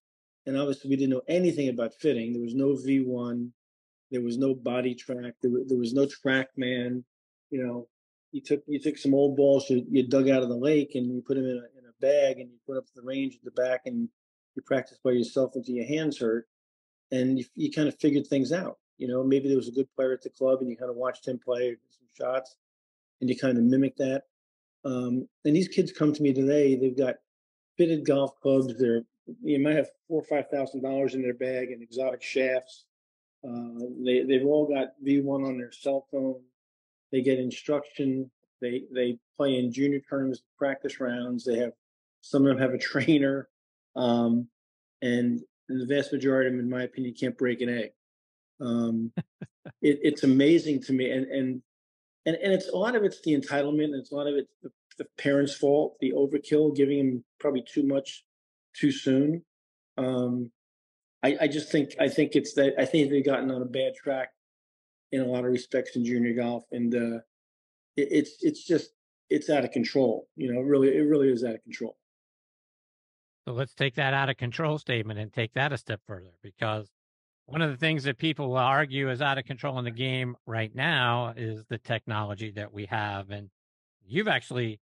And 0.47 0.57
obviously, 0.57 0.89
we 0.89 0.95
didn't 0.95 1.11
know 1.11 1.21
anything 1.27 1.69
about 1.69 1.93
fitting. 1.99 2.33
There 2.33 2.41
was 2.41 2.55
no 2.55 2.69
V1, 2.69 3.49
there 4.11 4.21
was 4.21 4.37
no 4.37 4.55
BodiTrak, 4.55 5.33
there, 5.41 5.51
there 5.67 5.77
was 5.77 5.93
no 5.93 6.07
TrackMan. 6.07 7.03
You 7.51 7.63
know, 7.63 7.87
you 8.35 8.41
took 8.41 8.61
you 8.67 8.79
took 8.79 8.97
some 8.97 9.13
old 9.13 9.37
balls 9.37 9.69
you, 9.69 9.85
you 9.89 10.05
dug 10.05 10.27
out 10.27 10.43
of 10.43 10.49
the 10.49 10.55
lake 10.55 10.95
and 10.95 11.07
you 11.07 11.23
put 11.25 11.35
them 11.35 11.45
in 11.45 11.51
a, 11.51 11.79
in 11.79 11.85
a 11.87 12.01
bag 12.01 12.41
and 12.41 12.51
you 12.51 12.57
put 12.67 12.77
up 12.77 12.85
to 12.85 12.91
the 12.93 13.01
range 13.01 13.35
at 13.35 13.43
the 13.45 13.61
back 13.61 13.83
and 13.85 14.09
you 14.55 14.61
practice 14.61 14.97
by 15.01 15.11
yourself 15.11 15.51
until 15.55 15.75
your 15.75 15.85
hands 15.85 16.19
hurt, 16.19 16.47
and 17.11 17.39
you, 17.39 17.45
you 17.55 17.71
kind 17.71 17.87
of 17.87 17.97
figured 17.99 18.27
things 18.27 18.51
out. 18.51 18.77
You 18.97 19.07
know, 19.07 19.23
maybe 19.23 19.47
there 19.47 19.57
was 19.57 19.69
a 19.69 19.73
good 19.73 19.87
player 19.95 20.11
at 20.11 20.21
the 20.21 20.29
club 20.29 20.59
and 20.59 20.69
you 20.69 20.75
kind 20.75 20.91
of 20.91 20.97
watched 20.97 21.27
him 21.27 21.39
play 21.39 21.77
some 21.89 22.07
shots 22.13 22.57
and 23.21 23.29
you 23.29 23.37
kind 23.37 23.57
of 23.57 23.63
mimic 23.63 23.95
that. 23.97 24.23
Um, 24.83 25.27
and 25.45 25.55
these 25.55 25.69
kids 25.69 25.93
come 25.93 26.13
to 26.13 26.21
me 26.21 26.33
today, 26.33 26.75
they've 26.75 26.97
got 26.97 27.15
fitted 27.77 28.05
golf 28.05 28.39
clubs. 28.41 28.73
They're, 28.77 29.03
you 29.43 29.59
might 29.59 29.77
have 29.77 29.89
four 30.09 30.21
or 30.21 30.25
five 30.25 30.49
thousand 30.49 30.83
dollars 30.83 31.15
in 31.15 31.21
their 31.21 31.33
bag 31.33 31.71
and 31.71 31.81
exotic 31.81 32.21
shafts. 32.21 32.85
Uh, 33.47 33.79
they 34.03 34.23
they've 34.23 34.45
all 34.45 34.67
got 34.67 34.89
V1 35.05 35.47
on 35.47 35.57
their 35.57 35.71
cell 35.71 36.05
phone. 36.11 36.41
They 37.11 37.21
get 37.21 37.39
instruction. 37.39 38.29
They 38.61 38.83
they 38.93 39.17
play 39.37 39.57
in 39.57 39.71
junior 39.71 40.01
tournaments, 40.09 40.41
practice 40.57 40.99
rounds. 40.99 41.45
They 41.45 41.57
have 41.57 41.73
some 42.21 42.45
of 42.45 42.49
them 42.49 42.57
have 42.57 42.73
a 42.73 42.77
trainer, 42.91 43.47
um, 43.95 44.47
and 45.01 45.41
the 45.67 45.85
vast 45.85 46.11
majority 46.11 46.47
of 46.47 46.53
them, 46.53 46.59
in 46.59 46.69
my 46.69 46.83
opinion, 46.83 47.15
can't 47.19 47.37
break 47.37 47.61
an 47.61 47.69
egg. 47.69 47.91
Um, 48.61 49.11
it, 49.81 49.99
it's 50.03 50.23
amazing 50.23 50.81
to 50.83 50.93
me, 50.93 51.09
and 51.11 51.25
and 51.27 51.61
and 52.25 52.35
and 52.35 52.53
it's 52.53 52.69
a 52.69 52.77
lot 52.77 52.95
of 52.95 53.03
it's 53.03 53.21
the 53.21 53.35
entitlement, 53.35 53.85
and 53.85 53.95
it's 53.95 54.11
a 54.11 54.15
lot 54.15 54.27
of 54.27 54.35
it's 54.35 54.53
the, 54.63 54.69
the 54.97 55.05
parents' 55.17 55.55
fault, 55.55 55.95
the 55.99 56.13
overkill, 56.13 56.75
giving 56.75 56.97
them 56.97 57.23
probably 57.39 57.63
too 57.67 57.83
much 57.83 58.23
too 58.75 58.91
soon. 58.91 59.43
Um, 59.97 60.51
I, 61.23 61.37
I 61.41 61.47
just 61.47 61.71
think 61.71 61.95
I 61.99 62.07
think 62.07 62.35
it's 62.35 62.53
that 62.53 62.73
I 62.77 62.85
think 62.85 63.09
they've 63.09 63.25
gotten 63.25 63.51
on 63.51 63.61
a 63.61 63.65
bad 63.65 63.93
track 63.95 64.29
in 65.11 65.21
a 65.21 65.25
lot 65.25 65.45
of 65.45 65.51
respects 65.51 65.95
in 65.95 66.05
junior 66.05 66.33
golf, 66.33 66.63
and 66.71 66.93
uh, 66.93 67.19
it, 67.95 68.07
it's 68.11 68.31
it's 68.41 68.63
just 68.63 68.91
it's 69.29 69.49
out 69.49 69.63
of 69.63 69.71
control. 69.71 70.27
You 70.35 70.53
know, 70.53 70.61
really, 70.61 70.95
it 70.95 71.01
really 71.01 71.29
is 71.29 71.43
out 71.43 71.55
of 71.55 71.63
control. 71.63 71.97
So 73.47 73.53
let's 73.53 73.75
take 73.75 73.95
that 73.95 74.13
out 74.13 74.29
of 74.29 74.37
control 74.37 74.77
statement 74.79 75.19
and 75.19 75.31
take 75.31 75.53
that 75.53 75.71
a 75.71 75.77
step 75.77 76.01
further 76.07 76.31
because 76.41 76.89
one 77.45 77.61
of 77.61 77.69
the 77.69 77.77
things 77.77 78.05
that 78.05 78.17
people 78.17 78.49
will 78.49 78.57
argue 78.57 79.09
is 79.11 79.21
out 79.21 79.37
of 79.37 79.45
control 79.45 79.77
in 79.77 79.85
the 79.85 79.91
game 79.91 80.35
right 80.47 80.73
now 80.73 81.33
is 81.37 81.63
the 81.69 81.77
technology 81.77 82.51
that 82.51 82.73
we 82.73 82.85
have. 82.87 83.29
And 83.29 83.51
you've 84.03 84.27
actually 84.27 84.79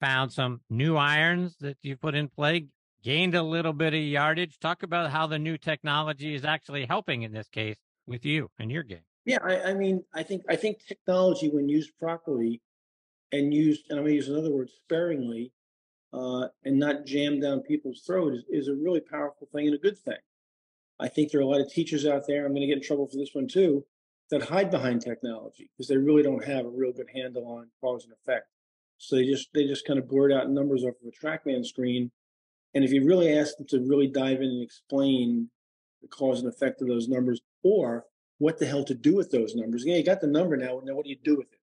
found 0.00 0.32
some 0.32 0.60
new 0.70 0.96
irons 0.96 1.56
that 1.60 1.78
you 1.82 1.96
put 1.96 2.14
in 2.14 2.28
play, 2.28 2.66
gained 3.02 3.34
a 3.34 3.42
little 3.42 3.72
bit 3.72 3.92
of 3.92 4.00
yardage. 4.00 4.58
Talk 4.60 4.84
about 4.84 5.10
how 5.10 5.26
the 5.26 5.38
new 5.38 5.58
technology 5.58 6.34
is 6.34 6.44
actually 6.44 6.86
helping 6.86 7.22
in 7.22 7.32
this 7.32 7.48
case 7.48 7.76
with 8.06 8.24
you 8.24 8.50
and 8.58 8.70
your 8.70 8.84
game. 8.84 9.00
Yeah, 9.26 9.38
I, 9.42 9.70
I 9.70 9.74
mean, 9.74 10.04
I 10.14 10.22
think 10.22 10.44
I 10.48 10.56
think 10.56 10.86
technology, 10.86 11.50
when 11.50 11.68
used 11.68 11.98
properly 11.98 12.62
and 13.32 13.52
used, 13.52 13.86
and 13.90 13.98
I'm 13.98 14.04
going 14.04 14.12
to 14.12 14.16
use 14.16 14.28
another 14.28 14.52
word 14.52 14.70
sparingly, 14.70 15.52
uh, 16.12 16.46
and 16.64 16.78
not 16.78 17.04
jammed 17.04 17.42
down 17.42 17.60
people's 17.60 18.02
throat, 18.06 18.34
is, 18.34 18.44
is 18.48 18.68
a 18.68 18.74
really 18.74 19.00
powerful 19.00 19.48
thing 19.52 19.66
and 19.66 19.74
a 19.74 19.78
good 19.78 19.98
thing. 19.98 20.16
I 21.00 21.08
think 21.08 21.30
there 21.30 21.40
are 21.40 21.44
a 21.44 21.46
lot 21.46 21.60
of 21.60 21.70
teachers 21.70 22.06
out 22.06 22.22
there, 22.26 22.46
I'm 22.46 22.52
going 22.52 22.62
to 22.62 22.68
get 22.68 22.78
in 22.78 22.82
trouble 22.82 23.08
for 23.08 23.16
this 23.16 23.34
one 23.34 23.48
too, 23.48 23.84
that 24.30 24.44
hide 24.44 24.70
behind 24.70 25.02
technology 25.02 25.70
because 25.76 25.88
they 25.88 25.96
really 25.96 26.22
don't 26.22 26.44
have 26.44 26.64
a 26.64 26.70
real 26.70 26.92
good 26.92 27.08
handle 27.12 27.46
on 27.48 27.68
cause 27.80 28.04
and 28.04 28.12
effect. 28.12 28.46
So 28.98 29.16
they 29.16 29.26
just 29.26 29.48
they 29.52 29.66
just 29.66 29.86
kind 29.86 29.98
of 29.98 30.08
blurt 30.08 30.32
out 30.32 30.48
numbers 30.48 30.84
off 30.84 30.94
of 31.04 31.12
a 31.12 31.26
TrackMan 31.26 31.66
screen. 31.66 32.12
And 32.74 32.84
if 32.84 32.92
you 32.92 33.04
really 33.04 33.36
ask 33.36 33.56
them 33.56 33.66
to 33.70 33.80
really 33.80 34.06
dive 34.06 34.38
in 34.38 34.48
and 34.48 34.62
explain 34.62 35.50
the 36.00 36.08
cause 36.08 36.40
and 36.40 36.48
effect 36.48 36.80
of 36.80 36.88
those 36.88 37.08
numbers 37.08 37.40
or 37.64 38.04
what 38.38 38.58
the 38.58 38.66
hell 38.66 38.84
to 38.84 38.94
do 38.94 39.14
with 39.14 39.30
those 39.30 39.54
numbers, 39.54 39.84
yeah, 39.84 39.96
you 39.96 40.04
got 40.04 40.20
the 40.20 40.26
number 40.26 40.56
now. 40.56 40.80
Now 40.84 40.94
what 40.94 41.04
do 41.04 41.10
you 41.10 41.18
do 41.22 41.36
with 41.36 41.52
it? 41.52 41.58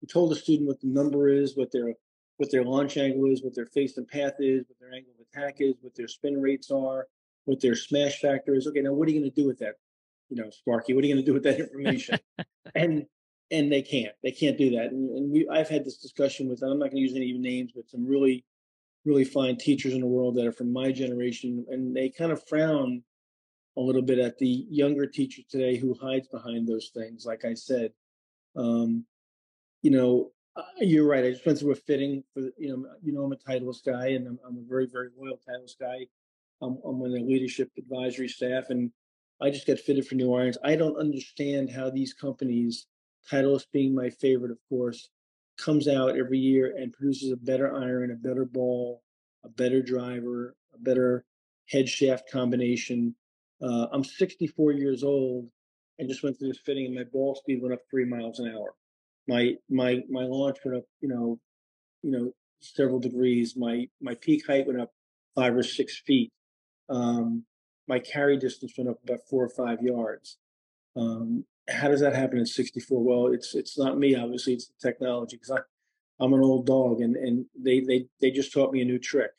You 0.00 0.08
told 0.08 0.30
the 0.30 0.36
student 0.36 0.68
what 0.68 0.80
the 0.80 0.88
number 0.88 1.28
is, 1.28 1.56
what 1.56 1.72
their 1.72 1.94
what 2.36 2.52
their 2.52 2.64
launch 2.64 2.96
angle 2.96 3.30
is, 3.32 3.42
what 3.42 3.54
their 3.54 3.66
face 3.66 3.96
and 3.96 4.06
path 4.06 4.34
is, 4.38 4.64
what 4.68 4.78
their 4.78 4.94
angle 4.94 5.12
of 5.18 5.26
attack 5.32 5.56
is, 5.58 5.74
what 5.80 5.94
their 5.96 6.06
spin 6.06 6.40
rates 6.40 6.70
are, 6.70 7.08
what 7.46 7.60
their 7.60 7.74
smash 7.74 8.20
factor 8.20 8.54
is. 8.54 8.66
Okay, 8.66 8.80
now 8.80 8.92
what 8.92 9.08
are 9.08 9.10
you 9.10 9.20
going 9.20 9.30
to 9.30 9.40
do 9.40 9.46
with 9.46 9.58
that? 9.58 9.74
you 10.28 10.36
know, 10.36 10.50
Sparky, 10.50 10.94
what 10.94 11.04
are 11.04 11.06
you 11.06 11.14
going 11.14 11.24
to 11.24 11.30
do 11.30 11.34
with 11.34 11.44
that 11.44 11.60
information? 11.60 12.18
and 12.74 13.06
and 13.50 13.72
they 13.72 13.80
can't. 13.80 14.12
They 14.22 14.30
can't 14.30 14.58
do 14.58 14.70
that. 14.72 14.92
And, 14.92 15.08
and 15.16 15.32
we, 15.32 15.48
I've 15.48 15.70
had 15.70 15.84
this 15.84 15.96
discussion 15.96 16.48
with. 16.48 16.60
And 16.62 16.70
I'm 16.70 16.78
not 16.78 16.90
going 16.90 17.02
to 17.02 17.08
use 17.08 17.16
any 17.16 17.32
names, 17.32 17.72
but 17.74 17.88
some 17.88 18.06
really, 18.06 18.44
really 19.06 19.24
fine 19.24 19.56
teachers 19.56 19.94
in 19.94 20.00
the 20.00 20.06
world 20.06 20.34
that 20.34 20.46
are 20.46 20.52
from 20.52 20.70
my 20.70 20.92
generation, 20.92 21.64
and 21.70 21.96
they 21.96 22.10
kind 22.10 22.30
of 22.30 22.46
frown 22.46 23.02
a 23.76 23.80
little 23.80 24.02
bit 24.02 24.18
at 24.18 24.38
the 24.38 24.66
younger 24.70 25.06
teacher 25.06 25.42
today 25.48 25.76
who 25.76 25.94
hides 26.00 26.28
behind 26.28 26.66
those 26.66 26.90
things. 26.94 27.24
Like 27.24 27.44
I 27.44 27.54
said, 27.54 27.92
um, 28.56 29.04
you 29.82 29.90
know, 29.90 30.32
uh, 30.56 30.62
you're 30.78 31.06
right. 31.06 31.24
I 31.24 31.30
just 31.30 31.46
went 31.46 31.58
through 31.58 31.72
a 31.72 31.76
fitting 31.76 32.24
for 32.34 32.40
you 32.58 32.70
know, 32.70 32.86
you 33.02 33.12
know, 33.12 33.22
I'm 33.22 33.32
a 33.32 33.36
Titleist 33.36 33.84
guy, 33.84 34.08
and 34.08 34.26
I'm, 34.26 34.38
I'm 34.46 34.58
a 34.58 34.68
very, 34.68 34.86
very 34.86 35.10
loyal 35.16 35.38
Titleist 35.48 35.78
guy. 35.80 36.06
I'm, 36.60 36.78
I'm 36.84 37.00
on 37.00 37.12
the 37.12 37.20
leadership 37.20 37.70
advisory 37.78 38.28
staff, 38.28 38.70
and 38.70 38.90
I 39.40 39.50
just 39.50 39.66
got 39.66 39.78
fitted 39.78 40.06
for 40.06 40.16
New 40.16 40.34
irons. 40.34 40.58
I 40.64 40.74
don't 40.74 40.98
understand 40.98 41.70
how 41.70 41.90
these 41.90 42.12
companies, 42.12 42.86
Titleist 43.30 43.66
being 43.72 43.94
my 43.94 44.10
favorite, 44.10 44.50
of 44.50 44.58
course, 44.68 45.10
comes 45.58 45.86
out 45.86 46.16
every 46.16 46.38
year 46.38 46.74
and 46.76 46.92
produces 46.92 47.32
a 47.32 47.36
better 47.36 47.74
iron, 47.76 48.10
a 48.10 48.14
better 48.14 48.44
ball, 48.44 49.02
a 49.44 49.48
better 49.48 49.82
driver, 49.82 50.56
a 50.74 50.78
better 50.78 51.24
head 51.68 51.88
shaft 51.88 52.30
combination. 52.30 53.14
Uh, 53.62 53.86
I'm 53.92 54.04
64 54.04 54.72
years 54.72 55.02
old 55.02 55.48
and 55.98 56.08
just 56.08 56.22
went 56.22 56.38
through 56.38 56.48
this 56.48 56.60
fitting, 56.64 56.86
and 56.86 56.94
my 56.94 57.04
ball 57.04 57.34
speed 57.34 57.60
went 57.60 57.74
up 57.74 57.80
three 57.90 58.04
miles 58.04 58.38
an 58.38 58.52
hour. 58.54 58.74
My 59.26 59.54
my 59.68 60.00
my 60.08 60.22
launch 60.22 60.58
went 60.64 60.78
up, 60.78 60.84
you 61.00 61.08
know, 61.08 61.38
you 62.02 62.10
know, 62.10 62.32
several 62.60 63.00
degrees. 63.00 63.56
My 63.56 63.88
my 64.00 64.14
peak 64.14 64.46
height 64.46 64.66
went 64.66 64.80
up 64.80 64.92
five 65.34 65.54
or 65.54 65.62
six 65.62 65.98
feet. 65.98 66.30
Um, 66.88 67.44
my 67.88 67.98
carry 67.98 68.36
distance 68.36 68.74
went 68.76 68.90
up 68.90 68.98
about 69.02 69.20
four 69.28 69.44
or 69.44 69.48
five 69.48 69.82
yards. 69.82 70.38
Um, 70.96 71.44
how 71.68 71.88
does 71.88 72.00
that 72.00 72.14
happen 72.14 72.38
in 72.38 72.46
64? 72.46 73.02
Well, 73.02 73.32
it's 73.32 73.54
it's 73.54 73.78
not 73.78 73.98
me, 73.98 74.14
obviously, 74.14 74.54
it's 74.54 74.68
the 74.68 74.88
technology 74.88 75.36
because 75.36 75.62
I'm 76.20 76.32
an 76.32 76.40
old 76.40 76.66
dog 76.66 77.00
and, 77.00 77.16
and 77.16 77.46
they, 77.56 77.80
they, 77.80 78.06
they 78.20 78.30
just 78.30 78.52
taught 78.52 78.72
me 78.72 78.82
a 78.82 78.84
new 78.84 78.98
trick. 78.98 79.30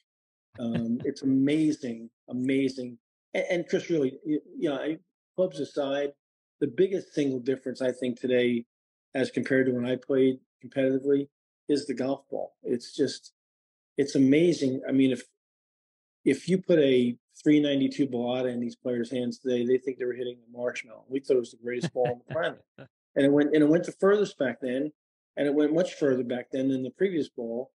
Um, 0.59 0.99
it's 1.03 1.21
amazing, 1.21 2.09
amazing. 2.29 2.97
And, 3.33 3.45
and 3.49 3.67
Chris, 3.67 3.89
really, 3.89 4.17
you 4.25 4.69
know, 4.69 4.97
clubs 5.35 5.59
aside, 5.59 6.09
the 6.59 6.67
biggest 6.67 7.13
single 7.13 7.39
difference 7.39 7.81
I 7.81 7.91
think 7.91 8.19
today, 8.19 8.65
as 9.15 9.31
compared 9.31 9.67
to 9.67 9.71
when 9.73 9.85
I 9.85 9.95
played 9.95 10.39
competitively, 10.63 11.27
is 11.67 11.85
the 11.85 11.93
golf 11.93 12.21
ball. 12.29 12.53
It's 12.63 12.95
just, 12.95 13.33
it's 13.97 14.15
amazing. 14.15 14.81
I 14.87 14.91
mean, 14.91 15.11
if 15.11 15.23
if 16.25 16.49
you 16.49 16.57
put 16.57 16.79
a 16.79 17.17
392 17.41 18.07
Balata 18.07 18.51
in 18.51 18.59
these 18.59 18.75
players' 18.75 19.11
hands 19.11 19.39
today, 19.39 19.65
they 19.65 19.77
think 19.77 19.97
they 19.97 20.05
were 20.05 20.13
hitting 20.13 20.37
a 20.37 20.57
marshmallow. 20.57 21.05
We 21.07 21.19
thought 21.19 21.37
it 21.37 21.39
was 21.39 21.51
the 21.51 21.63
greatest 21.63 21.93
ball 21.93 22.07
on 22.07 22.21
the 22.27 22.33
planet, 22.33 22.63
and 22.77 23.25
it 23.25 23.31
went 23.31 23.53
and 23.53 23.63
it 23.63 23.69
went 23.69 23.85
the 23.85 23.93
furthest 23.93 24.37
back 24.37 24.57
then, 24.61 24.91
and 25.37 25.47
it 25.47 25.53
went 25.53 25.73
much 25.73 25.93
further 25.93 26.23
back 26.23 26.47
then 26.51 26.69
than 26.69 26.83
the 26.83 26.91
previous 26.91 27.29
ball, 27.29 27.71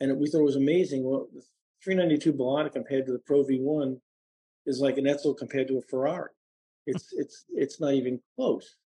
and 0.00 0.10
it, 0.10 0.16
we 0.16 0.28
thought 0.28 0.40
it 0.40 0.44
was 0.44 0.56
amazing. 0.56 1.04
Well, 1.04 1.28
the 1.32 1.42
392 1.84 2.32
Balata 2.32 2.72
compared 2.72 3.06
to 3.06 3.12
the 3.12 3.18
Pro 3.18 3.44
V1 3.44 4.00
is 4.66 4.80
like 4.80 4.98
an 4.98 5.04
Edsel 5.04 5.36
compared 5.36 5.68
to 5.68 5.78
a 5.78 5.82
Ferrari. 5.82 6.30
Hmm. 6.86 6.92
It's 6.94 7.08
it's 7.12 7.44
it's 7.50 7.80
not 7.80 7.94
even 7.94 8.20
close. 8.36 8.76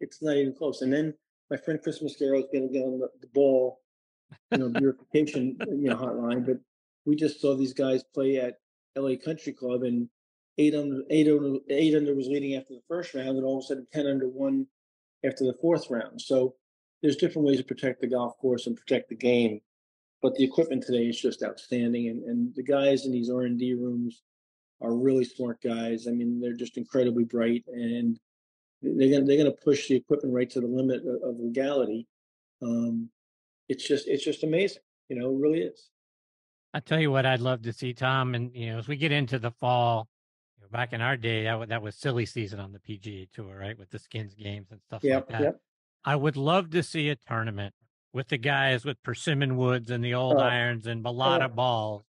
It's 0.00 0.22
not 0.22 0.36
even 0.36 0.54
close. 0.54 0.82
And 0.82 0.92
then 0.92 1.14
my 1.50 1.56
friend 1.56 1.80
Chris 1.82 2.02
Mascaro 2.02 2.38
is 2.38 2.46
going 2.52 2.68
to 2.68 2.72
get 2.72 2.84
on 2.84 2.98
the, 3.00 3.08
the 3.20 3.26
ball, 3.34 3.80
you 4.52 4.58
know, 4.58 4.70
purification, 4.70 5.56
uh, 5.60 5.66
you 5.70 5.90
know, 5.90 5.96
hotline, 5.96 6.46
but 6.46 6.58
we 7.04 7.16
just 7.16 7.40
saw 7.40 7.54
these 7.54 7.74
guys 7.74 8.04
play 8.14 8.36
at 8.36 8.54
LA 8.96 9.16
Country 9.22 9.52
Club, 9.52 9.82
and 9.82 10.08
eight 10.58 10.74
under, 10.74 11.02
eight 11.10 11.28
under, 11.28 11.58
eight 11.68 11.94
under 11.94 12.14
was 12.14 12.28
leading 12.28 12.54
after 12.54 12.74
the 12.74 12.82
first 12.88 13.14
round, 13.14 13.36
and 13.36 13.44
all 13.44 13.58
of 13.58 13.64
a 13.64 13.66
sudden 13.66 13.86
ten 13.92 14.06
under 14.06 14.28
one 14.28 14.66
after 15.24 15.44
the 15.44 15.56
fourth 15.60 15.90
round. 15.90 16.20
So 16.20 16.54
there's 17.02 17.16
different 17.16 17.48
ways 17.48 17.58
to 17.58 17.64
protect 17.64 18.00
the 18.00 18.06
golf 18.06 18.36
course 18.38 18.66
and 18.66 18.76
protect 18.76 19.08
the 19.08 19.16
game, 19.16 19.60
but 20.22 20.34
the 20.34 20.44
equipment 20.44 20.84
today 20.86 21.04
is 21.04 21.20
just 21.20 21.42
outstanding, 21.42 22.08
and 22.08 22.22
and 22.24 22.54
the 22.54 22.62
guys 22.62 23.06
in 23.06 23.12
these 23.12 23.30
R 23.30 23.42
and 23.42 23.58
D 23.58 23.74
rooms 23.74 24.22
are 24.80 24.94
really 24.94 25.24
smart 25.24 25.60
guys. 25.62 26.06
I 26.06 26.12
mean, 26.12 26.40
they're 26.40 26.54
just 26.54 26.76
incredibly 26.76 27.24
bright, 27.24 27.64
and 27.68 28.18
they're 28.82 29.10
gonna 29.10 29.24
they're 29.24 29.36
gonna 29.36 29.52
push 29.52 29.88
the 29.88 29.96
equipment 29.96 30.34
right 30.34 30.50
to 30.50 30.60
the 30.60 30.66
limit 30.66 31.02
of, 31.02 31.30
of 31.30 31.40
legality. 31.40 32.06
Um, 32.62 33.10
it's 33.68 33.86
just 33.86 34.08
it's 34.08 34.24
just 34.24 34.42
amazing, 34.42 34.82
you 35.08 35.16
know, 35.16 35.30
it 35.30 35.38
really 35.38 35.60
is. 35.60 35.90
I 36.72 36.80
tell 36.80 37.00
you 37.00 37.10
what, 37.10 37.26
I'd 37.26 37.40
love 37.40 37.62
to 37.62 37.72
see 37.72 37.92
Tom, 37.92 38.34
and 38.34 38.54
you 38.54 38.72
know, 38.72 38.78
as 38.78 38.88
we 38.88 38.96
get 38.96 39.12
into 39.12 39.38
the 39.38 39.50
fall, 39.50 40.08
you 40.56 40.62
know, 40.62 40.68
back 40.70 40.92
in 40.92 41.00
our 41.00 41.16
day, 41.16 41.44
that, 41.44 41.68
that 41.68 41.82
was 41.82 41.96
silly 41.96 42.26
season 42.26 42.60
on 42.60 42.72
the 42.72 42.78
PGA 42.78 43.28
Tour, 43.32 43.58
right, 43.58 43.78
with 43.78 43.90
the 43.90 43.98
skins 43.98 44.34
games 44.34 44.68
and 44.70 44.80
stuff 44.82 45.02
yep, 45.02 45.28
like 45.28 45.38
that. 45.38 45.42
Yep. 45.42 45.60
I 46.04 46.16
would 46.16 46.36
love 46.36 46.70
to 46.70 46.82
see 46.82 47.10
a 47.10 47.16
tournament 47.16 47.74
with 48.12 48.28
the 48.28 48.38
guys 48.38 48.84
with 48.84 49.02
persimmon 49.02 49.56
woods 49.56 49.90
and 49.90 50.02
the 50.02 50.14
old 50.14 50.36
Oh, 50.36 50.40
irons 50.40 50.86
and 50.86 51.04
balata 51.04 51.46
oh. 51.46 51.54
balls, 51.54 52.04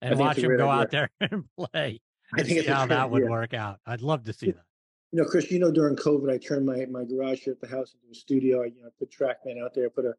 and 0.00 0.18
watch 0.18 0.36
them 0.36 0.56
go 0.56 0.68
out 0.68 0.90
there 0.90 1.10
and 1.20 1.44
play. 1.56 2.00
I 2.34 2.38
think 2.38 2.48
see 2.48 2.58
it's 2.58 2.68
how 2.68 2.86
that 2.86 3.10
would 3.10 3.22
idea. 3.22 3.30
work 3.30 3.54
out. 3.54 3.80
I'd 3.86 4.02
love 4.02 4.24
to 4.24 4.32
see 4.32 4.52
that. 4.52 4.64
You 5.12 5.20
know, 5.20 5.28
Chris, 5.28 5.50
you 5.50 5.58
know, 5.58 5.70
during 5.70 5.96
COVID, 5.96 6.32
I 6.32 6.38
turned 6.38 6.64
my, 6.64 6.86
my 6.86 7.04
garage 7.04 7.40
here 7.40 7.52
at 7.52 7.60
the 7.60 7.66
house 7.66 7.94
into 7.94 8.12
a 8.12 8.14
studio. 8.14 8.62
I, 8.62 8.66
you 8.66 8.82
know, 8.82 8.88
put 8.98 9.10
TrackMan 9.10 9.62
out 9.62 9.74
there, 9.74 9.90
put 9.90 10.06
a 10.06 10.14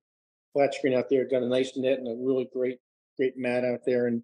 flat 0.54 0.74
screen 0.76 0.94
out 0.94 1.10
there, 1.10 1.28
got 1.28 1.42
a 1.42 1.48
nice 1.48 1.76
net 1.76 1.98
and 1.98 2.08
a 2.08 2.16
really 2.24 2.48
great, 2.54 2.78
great 3.18 3.36
mat 3.36 3.66
out 3.66 3.80
there 3.86 4.06
and 4.06 4.22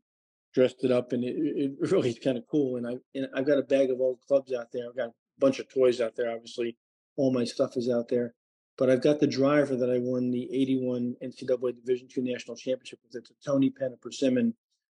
dressed 0.53 0.83
it 0.83 0.91
up. 0.91 1.11
And 1.11 1.23
it, 1.23 1.35
it 1.35 1.71
really 1.91 2.09
is 2.09 2.19
kind 2.19 2.37
of 2.37 2.43
cool. 2.49 2.77
And 2.77 2.87
I, 2.87 2.93
and 3.15 3.27
I've 3.35 3.47
got 3.47 3.57
a 3.57 3.63
bag 3.63 3.89
of 3.89 3.99
old 3.99 4.19
clubs 4.27 4.53
out 4.53 4.71
there. 4.71 4.87
I've 4.87 4.95
got 4.95 5.09
a 5.09 5.13
bunch 5.39 5.57
of 5.59 5.67
toys 5.69 5.99
out 5.99 6.15
there. 6.15 6.31
Obviously, 6.31 6.77
all 7.17 7.33
my 7.33 7.45
stuff 7.45 7.75
is 7.75 7.89
out 7.89 8.07
there. 8.07 8.35
But 8.77 8.89
I've 8.89 9.01
got 9.01 9.19
the 9.19 9.27
driver 9.27 9.75
that 9.75 9.89
I 9.89 9.97
won 9.99 10.31
the 10.31 10.47
81 10.53 11.15
NCAA 11.21 11.75
Division 11.75 12.07
two 12.07 12.21
National 12.21 12.55
Championship 12.55 12.99
with. 13.03 13.15
It's 13.15 13.31
a 13.31 13.33
Tony 13.45 13.71
Penn, 13.71 13.91
a 13.93 13.97
persimmon. 13.97 14.53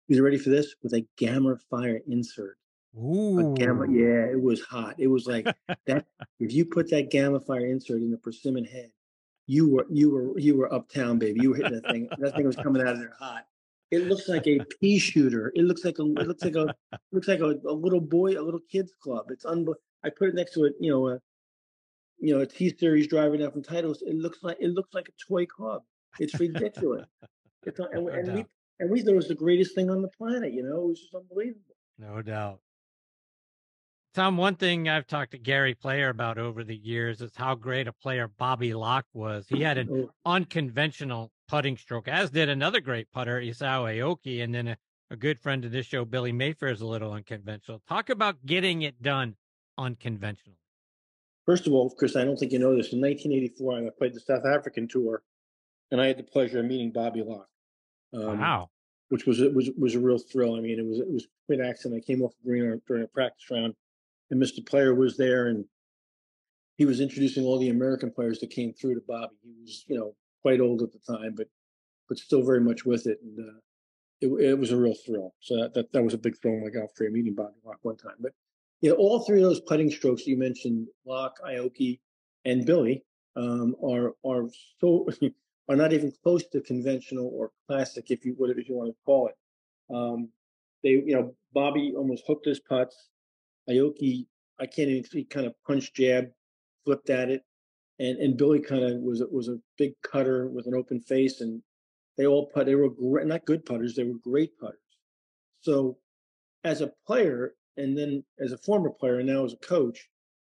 You 0.06 0.22
ready 0.22 0.38
for 0.38 0.50
this? 0.50 0.76
With 0.82 0.92
a 0.92 1.04
Gamma 1.16 1.56
Fire 1.68 2.00
insert. 2.06 2.58
A 2.94 3.00
Ooh, 3.00 3.54
gamma, 3.54 3.86
yeah, 3.90 4.26
it 4.30 4.40
was 4.40 4.60
hot. 4.60 4.96
It 4.98 5.06
was 5.06 5.26
like 5.26 5.46
that. 5.86 6.04
If 6.40 6.52
you 6.52 6.66
put 6.66 6.90
that 6.90 7.10
gamma 7.10 7.40
fire 7.40 7.64
insert 7.64 8.02
in 8.02 8.10
the 8.10 8.18
persimmon 8.18 8.64
head, 8.64 8.90
you 9.46 9.68
were 9.68 9.86
you 9.90 10.10
were 10.10 10.38
you 10.38 10.56
were 10.56 10.72
uptown, 10.72 11.18
baby. 11.18 11.40
You 11.40 11.50
were 11.50 11.56
hitting 11.56 11.72
that 11.72 11.90
thing. 11.90 12.08
That 12.18 12.36
thing 12.36 12.46
was 12.46 12.56
coming 12.56 12.82
out 12.82 12.88
of 12.88 12.98
there 12.98 13.14
hot. 13.18 13.46
It 13.90 14.08
looks 14.08 14.28
like 14.28 14.46
a 14.46 14.60
pea 14.80 14.98
shooter. 14.98 15.52
It 15.54 15.64
looks 15.64 15.84
like 15.84 15.98
a 15.98 16.02
it 16.02 16.26
looks 16.26 16.44
like 16.44 16.56
a 16.56 16.74
looks 17.12 17.28
like 17.28 17.40
a, 17.40 17.54
a 17.66 17.72
little 17.72 18.00
boy, 18.00 18.38
a 18.38 18.42
little 18.42 18.60
kid's 18.70 18.92
club. 19.02 19.30
It's 19.30 19.44
unbelievable. 19.44 19.80
I 20.04 20.10
put 20.10 20.28
it 20.28 20.34
next 20.34 20.54
to 20.54 20.64
it, 20.64 20.74
you 20.80 20.90
know, 20.90 21.08
a 21.08 21.20
you 22.18 22.34
know 22.34 22.40
a 22.40 22.46
T 22.46 22.74
series 22.76 23.06
driver 23.06 23.36
down 23.36 23.52
from 23.52 23.62
Titleist. 23.62 24.02
It 24.02 24.16
looks 24.16 24.42
like 24.42 24.58
it 24.60 24.70
looks 24.70 24.92
like 24.92 25.08
a 25.08 25.12
toy 25.26 25.46
club. 25.46 25.82
It's 26.18 26.38
ridiculous. 26.38 27.06
it's 27.64 27.78
and, 27.92 28.04
No 28.04 28.08
and 28.08 28.34
we 28.34 28.44
and 28.80 28.90
we 28.90 29.00
thought 29.00 29.12
it 29.12 29.16
was 29.16 29.28
the 29.28 29.34
greatest 29.34 29.74
thing 29.74 29.90
on 29.90 30.02
the 30.02 30.08
planet. 30.08 30.52
You 30.52 30.62
know, 30.62 30.82
it 30.82 30.88
was 30.88 31.00
just 31.00 31.14
unbelievable. 31.14 31.76
No 31.98 32.20
doubt. 32.22 32.60
Tom, 34.14 34.36
one 34.36 34.56
thing 34.56 34.90
I've 34.90 35.06
talked 35.06 35.30
to 35.30 35.38
Gary 35.38 35.74
Player 35.74 36.10
about 36.10 36.36
over 36.36 36.64
the 36.64 36.76
years 36.76 37.22
is 37.22 37.32
how 37.34 37.54
great 37.54 37.88
a 37.88 37.92
player 37.94 38.28
Bobby 38.28 38.74
Locke 38.74 39.06
was. 39.14 39.46
He 39.48 39.62
had 39.62 39.78
an 39.78 39.88
Oh, 39.90 40.10
unconventional 40.26 41.32
putting 41.48 41.78
stroke, 41.78 42.08
as 42.08 42.30
did 42.30 42.50
another 42.50 42.80
great 42.80 43.10
putter, 43.10 43.40
Isao 43.40 43.84
Aoki, 43.84 44.44
and 44.44 44.54
then 44.54 44.68
a, 44.68 44.76
a 45.10 45.16
good 45.16 45.40
friend 45.40 45.64
of 45.64 45.72
this 45.72 45.86
show, 45.86 46.04
Billy 46.04 46.30
Mayfair, 46.30 46.68
is 46.68 46.82
a 46.82 46.86
little 46.86 47.12
unconventional. 47.12 47.80
Talk 47.88 48.10
about 48.10 48.44
getting 48.44 48.82
it 48.82 49.00
done 49.02 49.34
unconventional. 49.78 50.56
First 51.46 51.66
of 51.66 51.72
all, 51.72 51.88
Chris, 51.88 52.14
I 52.14 52.24
don't 52.24 52.36
think 52.36 52.52
you 52.52 52.58
know 52.58 52.76
this. 52.76 52.92
In 52.92 53.00
1984, 53.00 53.78
I 53.78 53.90
played 53.96 54.12
the 54.12 54.20
South 54.20 54.44
African 54.44 54.88
tour, 54.88 55.22
and 55.90 56.02
I 56.02 56.06
had 56.06 56.18
the 56.18 56.22
pleasure 56.22 56.60
of 56.60 56.66
meeting 56.66 56.92
Bobby 56.92 57.22
Locke, 57.22 57.48
um, 58.12 58.38
wow. 58.38 58.68
which 59.08 59.24
was 59.24 59.40
was 59.40 59.70
was 59.78 59.94
a 59.94 60.00
real 60.00 60.18
thrill. 60.18 60.54
I 60.54 60.60
mean, 60.60 60.78
it 60.78 60.86
was 60.86 61.00
it 61.00 61.10
was 61.10 61.24
a 61.24 61.28
quick 61.46 61.60
accident. 61.60 62.02
I 62.02 62.06
came 62.06 62.22
off 62.22 62.34
the 62.42 62.48
green 62.48 62.80
during 62.86 63.04
a 63.04 63.08
practice 63.08 63.50
round, 63.50 63.74
and 64.32 64.42
Mr. 64.42 64.66
Player 64.66 64.94
was 64.94 65.16
there, 65.16 65.46
and 65.46 65.64
he 66.76 66.86
was 66.86 67.00
introducing 67.00 67.44
all 67.44 67.58
the 67.58 67.68
American 67.68 68.10
players 68.10 68.40
that 68.40 68.50
came 68.50 68.72
through 68.72 68.94
to 68.94 69.02
Bobby. 69.06 69.36
He 69.42 69.52
was, 69.60 69.84
you 69.86 69.96
know, 69.96 70.16
quite 70.40 70.60
old 70.60 70.82
at 70.82 70.90
the 70.90 70.98
time, 70.98 71.34
but 71.36 71.46
but 72.08 72.18
still 72.18 72.42
very 72.42 72.60
much 72.60 72.84
with 72.84 73.06
it, 73.06 73.18
and 73.22 73.38
uh, 73.38 73.58
it 74.22 74.28
it 74.50 74.58
was 74.58 74.72
a 74.72 74.76
real 74.76 74.94
thrill. 75.06 75.34
So 75.40 75.56
that 75.56 75.74
that, 75.74 75.92
that 75.92 76.02
was 76.02 76.14
a 76.14 76.18
big 76.18 76.34
thrill 76.40 76.54
in 76.54 76.64
my 76.64 76.70
golf 76.70 76.94
career 76.96 77.10
meeting 77.10 77.34
Bobby 77.34 77.54
Locke 77.64 77.78
one 77.82 77.96
time, 77.96 78.16
but. 78.18 78.32
Yeah, 78.84 78.90
all 78.94 79.20
three 79.20 79.40
of 79.40 79.48
those 79.48 79.60
putting 79.60 79.92
strokes 79.92 80.26
you 80.26 80.36
mentioned, 80.36 80.88
Locke, 81.06 81.36
Aoki, 81.46 82.00
and 82.44 82.66
Billy, 82.66 83.04
um, 83.36 83.76
are 83.80 84.14
are 84.26 84.48
so 84.80 85.08
are 85.68 85.76
not 85.76 85.92
even 85.92 86.12
close 86.24 86.44
to 86.48 86.60
conventional 86.62 87.30
or 87.32 87.52
classic, 87.68 88.10
if 88.10 88.24
you 88.24 88.36
if 88.40 88.68
you 88.68 88.74
want 88.74 88.90
to 88.90 88.96
call 89.06 89.28
it. 89.28 89.36
Um, 89.94 90.30
they, 90.82 90.90
you 90.90 91.14
know, 91.14 91.32
Bobby 91.52 91.94
almost 91.96 92.24
hooked 92.26 92.46
his 92.46 92.58
putts. 92.58 93.10
Aoki, 93.68 94.26
I 94.58 94.66
can't 94.66 94.88
even 94.88 95.04
see, 95.04 95.24
kind 95.24 95.46
of 95.46 95.54
punch 95.66 95.92
jab, 95.92 96.26
flipped 96.84 97.10
at 97.10 97.30
it, 97.30 97.42
and 97.98 98.18
and 98.18 98.36
Billy 98.36 98.60
kind 98.60 98.84
of 98.84 99.00
was 99.00 99.22
was 99.30 99.48
a 99.48 99.58
big 99.78 99.94
cutter 100.02 100.48
with 100.48 100.66
an 100.66 100.74
open 100.74 101.00
face, 101.00 101.40
and 101.40 101.62
they 102.16 102.26
all 102.26 102.46
put. 102.46 102.66
They 102.66 102.74
were 102.74 102.90
great, 102.90 103.26
not 103.26 103.44
good 103.44 103.64
putters. 103.64 103.94
They 103.94 104.04
were 104.04 104.18
great 104.22 104.58
putters. 104.58 104.78
So, 105.60 105.98
as 106.64 106.80
a 106.80 106.92
player, 107.06 107.54
and 107.76 107.96
then 107.96 108.24
as 108.40 108.52
a 108.52 108.58
former 108.58 108.90
player, 108.90 109.18
and 109.18 109.28
now 109.28 109.44
as 109.44 109.52
a 109.52 109.66
coach, 109.66 110.08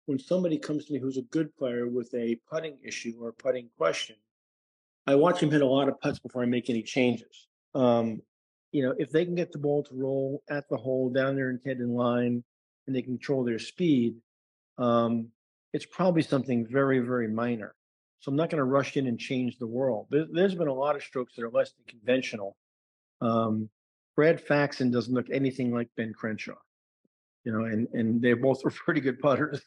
when 0.07 0.19
somebody 0.19 0.59
comes 0.59 0.87
to 0.87 0.93
me 0.93 0.99
who's 0.99 1.19
a 1.19 1.23
good 1.23 1.55
player 1.57 1.89
with 1.89 2.13
a 2.15 2.39
putting 2.51 2.79
issue 2.85 3.15
or 3.21 3.29
a 3.29 3.33
putting 3.33 3.69
question, 3.77 4.17
I 5.07 5.15
watch 5.15 5.41
him 5.41 5.51
hit 5.51 5.63
a 5.63 5.67
lot 5.67 5.89
of 5.89 6.01
putts 6.01 6.19
before 6.19 6.43
I 6.43 6.47
make 6.47 6.69
any 6.69 6.83
changes. 6.83 7.49
Um, 7.75 8.21
you 8.73 8.83
know, 8.83 8.95
if 8.99 9.11
they 9.11 9.25
can 9.25 9.35
get 9.35 9.53
the 9.53 9.59
ball 9.59 9.83
to 9.85 9.95
roll 9.95 10.43
at 10.51 10.69
the 10.69 10.77
hole 10.77 11.11
down 11.11 11.37
there 11.37 11.51
and 11.51 11.61
head 11.65 11.79
in 11.79 11.95
line, 11.95 12.43
and 12.87 12.95
they 12.95 13.03
control 13.03 13.45
their 13.45 13.59
speed, 13.59 14.17
um, 14.79 15.29
it's 15.73 15.87
probably 15.87 16.23
something 16.23 16.67
very, 16.67 17.01
very 17.01 17.29
minor. 17.29 17.75
So 18.21 18.31
I'm 18.31 18.37
not 18.37 18.51
going 18.51 18.59
to 18.59 18.65
rush 18.65 18.97
in 18.97 19.07
and 19.07 19.19
change 19.19 19.59
the 19.59 19.67
world. 19.67 20.07
There, 20.11 20.27
has 20.37 20.55
been 20.55 20.69
a 20.69 20.75
lot 20.75 20.97
of 20.97 21.03
strokes 21.03 21.35
that 21.37 21.45
are 21.45 21.51
less 21.51 21.73
than 21.73 21.85
conventional. 21.87 22.57
Um, 23.21 23.69
Brad 24.17 24.41
Faxon 24.41 24.91
doesn't 24.91 25.15
look 25.15 25.27
anything 25.31 25.73
like 25.73 25.89
Ben 25.97 26.13
Crenshaw, 26.15 26.57
you 27.45 27.53
know, 27.53 27.67
and 27.67 27.87
and 27.93 28.23
they 28.23 28.33
both 28.33 28.65
were 28.65 28.71
pretty 28.71 29.01
good 29.01 29.21
putters. 29.21 29.61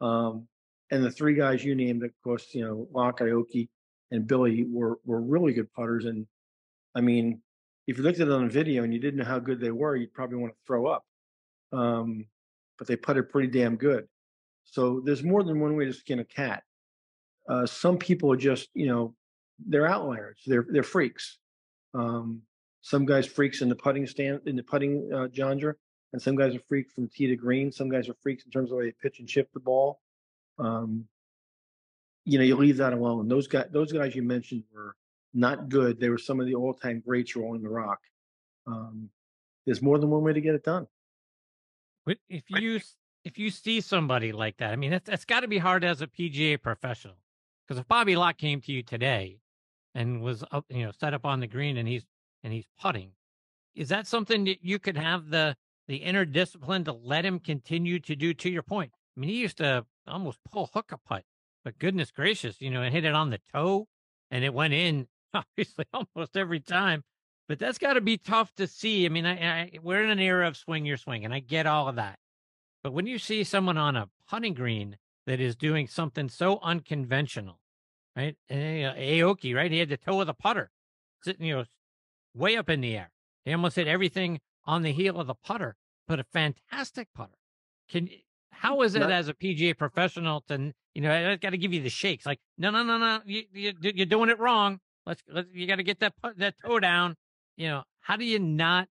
Um, 0.00 0.48
and 0.90 1.02
the 1.04 1.10
three 1.10 1.34
guys 1.34 1.64
you 1.64 1.74
named, 1.74 2.04
of 2.04 2.10
course, 2.22 2.48
you 2.52 2.64
know, 2.64 2.88
Locke, 2.92 3.20
Aoki, 3.20 3.68
and 4.10 4.26
Billy 4.26 4.66
were 4.68 4.98
were 5.04 5.20
really 5.20 5.52
good 5.52 5.72
putters. 5.72 6.04
And 6.04 6.26
I 6.94 7.00
mean, 7.00 7.40
if 7.86 7.98
you 7.98 8.04
looked 8.04 8.20
at 8.20 8.28
it 8.28 8.32
on 8.32 8.50
video 8.50 8.82
and 8.82 8.92
you 8.92 9.00
didn't 9.00 9.18
know 9.18 9.24
how 9.24 9.38
good 9.38 9.60
they 9.60 9.70
were, 9.70 9.96
you'd 9.96 10.14
probably 10.14 10.38
want 10.38 10.52
to 10.52 10.58
throw 10.66 10.86
up. 10.86 11.04
Um, 11.72 12.26
but 12.78 12.86
they 12.86 12.96
putted 12.96 13.30
pretty 13.30 13.48
damn 13.48 13.76
good. 13.76 14.06
So 14.64 15.02
there's 15.04 15.22
more 15.22 15.42
than 15.42 15.60
one 15.60 15.76
way 15.76 15.84
to 15.84 15.92
skin 15.92 16.18
a 16.18 16.24
cat. 16.24 16.62
Uh, 17.48 17.66
some 17.66 17.98
people 17.98 18.32
are 18.32 18.36
just, 18.36 18.68
you 18.74 18.86
know, 18.86 19.14
they're 19.66 19.86
outliers. 19.86 20.40
They're 20.46 20.66
they're 20.68 20.82
freaks. 20.82 21.38
Um, 21.92 22.42
some 22.80 23.06
guys 23.06 23.26
freaks 23.26 23.62
in 23.62 23.68
the 23.68 23.76
putting 23.76 24.06
stand 24.06 24.40
in 24.46 24.56
the 24.56 24.62
putting 24.62 25.10
uh, 25.12 25.28
genre, 25.34 25.74
and 26.12 26.20
some 26.20 26.36
guys 26.36 26.54
are 26.54 26.62
freaks 26.68 26.92
from 26.92 27.08
tee 27.08 27.26
to 27.28 27.36
green. 27.36 27.70
Some 27.70 27.88
guys 27.88 28.08
are 28.08 28.16
freaks 28.22 28.44
in 28.44 28.50
terms 28.50 28.66
of 28.66 28.70
the 28.70 28.76
way 28.76 28.84
they 28.86 28.94
pitch 29.02 29.20
and 29.20 29.28
chip 29.28 29.50
the 29.52 29.60
ball. 29.60 30.00
Um, 30.58 31.06
you 32.24 32.38
know, 32.38 32.44
you 32.44 32.56
leave 32.56 32.78
that 32.78 32.94
alone. 32.94 33.28
Those 33.28 33.46
guys, 33.46 33.66
those 33.70 33.92
guys 33.92 34.14
you 34.14 34.22
mentioned 34.22 34.64
were 34.72 34.96
not 35.34 35.68
good. 35.68 36.00
They 36.00 36.08
were 36.08 36.18
some 36.18 36.40
of 36.40 36.46
the 36.46 36.54
all-time 36.54 37.02
greats 37.06 37.36
rolling 37.36 37.62
the 37.62 37.68
rock. 37.68 37.98
Um, 38.66 39.10
there's 39.66 39.82
more 39.82 39.98
than 39.98 40.10
one 40.10 40.22
way 40.22 40.32
to 40.32 40.40
get 40.40 40.54
it 40.54 40.64
done. 40.64 40.86
But 42.06 42.18
if 42.28 42.44
you 42.50 42.80
if 43.24 43.38
you 43.38 43.50
see 43.50 43.80
somebody 43.80 44.32
like 44.32 44.58
that, 44.58 44.72
I 44.72 44.76
mean, 44.76 44.90
that's 44.90 45.08
that's 45.08 45.24
got 45.24 45.40
to 45.40 45.48
be 45.48 45.58
hard 45.58 45.84
as 45.84 46.02
a 46.02 46.06
PGA 46.06 46.60
professional. 46.60 47.16
Because 47.66 47.80
if 47.80 47.88
Bobby 47.88 48.16
Locke 48.16 48.36
came 48.36 48.60
to 48.62 48.72
you 48.72 48.82
today 48.82 49.38
and 49.94 50.20
was 50.22 50.44
up, 50.50 50.66
you 50.68 50.84
know 50.84 50.92
set 50.92 51.14
up 51.14 51.24
on 51.24 51.40
the 51.40 51.46
green 51.46 51.76
and 51.76 51.88
he's 51.88 52.04
and 52.42 52.52
he's 52.52 52.66
putting, 52.80 53.12
is 53.74 53.88
that 53.88 54.06
something 54.06 54.44
that 54.44 54.62
you 54.62 54.78
could 54.78 54.96
have 54.96 55.30
the 55.30 55.56
the 55.88 55.96
inner 55.96 56.24
discipline 56.24 56.84
to 56.84 56.92
let 56.92 57.24
him 57.24 57.38
continue 57.38 57.98
to 58.00 58.14
do? 58.14 58.34
To 58.34 58.50
your 58.50 58.62
point, 58.62 58.92
I 59.16 59.20
mean, 59.20 59.30
he 59.30 59.40
used 59.40 59.58
to 59.58 59.86
almost 60.06 60.38
pull 60.50 60.70
hook 60.74 60.92
a 60.92 60.98
putt, 60.98 61.24
but 61.64 61.78
goodness 61.78 62.10
gracious, 62.10 62.60
you 62.60 62.70
know, 62.70 62.82
and 62.82 62.94
hit 62.94 63.04
it 63.04 63.14
on 63.14 63.30
the 63.30 63.40
toe, 63.52 63.88
and 64.30 64.44
it 64.44 64.52
went 64.52 64.74
in 64.74 65.08
obviously 65.34 65.86
almost 65.92 66.36
every 66.36 66.60
time. 66.60 67.02
But 67.48 67.58
that's 67.58 67.78
got 67.78 67.94
to 67.94 68.00
be 68.00 68.16
tough 68.16 68.54
to 68.54 68.66
see. 68.66 69.04
I 69.04 69.08
mean, 69.10 69.26
I, 69.26 69.32
I, 69.34 69.70
we're 69.82 70.02
in 70.02 70.10
an 70.10 70.18
era 70.18 70.48
of 70.48 70.56
swing 70.56 70.86
your 70.86 70.96
swing, 70.96 71.24
and 71.24 71.34
I 71.34 71.40
get 71.40 71.66
all 71.66 71.88
of 71.88 71.96
that. 71.96 72.18
But 72.82 72.92
when 72.92 73.06
you 73.06 73.18
see 73.18 73.44
someone 73.44 73.78
on 73.78 73.96
a 73.96 74.08
putting 74.28 74.54
green 74.54 74.96
that 75.26 75.40
is 75.40 75.56
doing 75.56 75.86
something 75.86 76.28
so 76.28 76.58
unconventional, 76.62 77.60
right? 78.16 78.36
And, 78.48 78.86
uh, 78.86 78.94
Aoki, 78.94 79.54
right? 79.54 79.70
He 79.70 79.78
had 79.78 79.88
the 79.88 79.96
toe 79.96 80.20
of 80.20 80.26
the 80.26 80.34
putter 80.34 80.70
sitting, 81.22 81.46
you 81.46 81.56
know, 81.56 81.64
way 82.34 82.56
up 82.56 82.68
in 82.68 82.80
the 82.80 82.96
air. 82.96 83.10
He 83.44 83.52
almost 83.52 83.76
hit 83.76 83.88
everything 83.88 84.40
on 84.64 84.82
the 84.82 84.92
heel 84.92 85.20
of 85.20 85.26
the 85.26 85.34
putter, 85.34 85.76
but 86.08 86.20
a 86.20 86.24
fantastic 86.24 87.08
putter. 87.14 87.38
Can 87.90 88.08
how 88.50 88.82
is 88.82 88.94
it 88.94 89.02
as 89.02 89.28
a 89.28 89.34
PGA 89.34 89.76
professional 89.76 90.42
to 90.48 90.72
you 90.94 91.02
know 91.02 91.12
I 91.12 91.36
got 91.36 91.50
to 91.50 91.58
give 91.58 91.72
you 91.72 91.82
the 91.82 91.90
shakes? 91.90 92.24
Like 92.24 92.40
no 92.56 92.70
no 92.70 92.82
no 92.82 92.98
no 92.98 93.20
you, 93.26 93.42
you 93.52 93.72
you're 93.82 94.06
doing 94.06 94.30
it 94.30 94.38
wrong. 94.38 94.80
Let's, 95.04 95.22
let's 95.28 95.48
you 95.52 95.66
got 95.66 95.76
to 95.76 95.82
get 95.82 96.00
that 96.00 96.14
that 96.36 96.54
toe 96.64 96.80
down. 96.80 97.16
You 97.56 97.68
know 97.68 97.82
how 98.00 98.16
do 98.16 98.24
you 98.24 98.38
not 98.38 98.88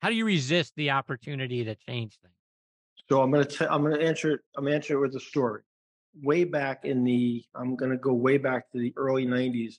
how 0.00 0.08
do 0.08 0.14
you 0.14 0.24
resist 0.24 0.72
the 0.76 0.90
opportunity 0.90 1.64
to 1.64 1.74
change 1.74 2.18
things? 2.22 2.34
So 3.08 3.22
I'm 3.22 3.30
gonna 3.30 3.44
t- 3.44 3.66
I'm 3.66 3.82
gonna 3.82 3.98
answer 3.98 4.32
it. 4.32 4.40
I'm 4.56 4.64
gonna 4.64 4.76
answer 4.76 4.94
it 4.94 5.00
with 5.00 5.14
a 5.16 5.20
story. 5.20 5.62
Way 6.22 6.44
back 6.44 6.84
in 6.84 7.04
the 7.04 7.44
I'm 7.54 7.76
gonna 7.76 7.96
go 7.96 8.12
way 8.12 8.38
back 8.38 8.70
to 8.72 8.78
the 8.78 8.92
early 8.96 9.26
'90s. 9.26 9.74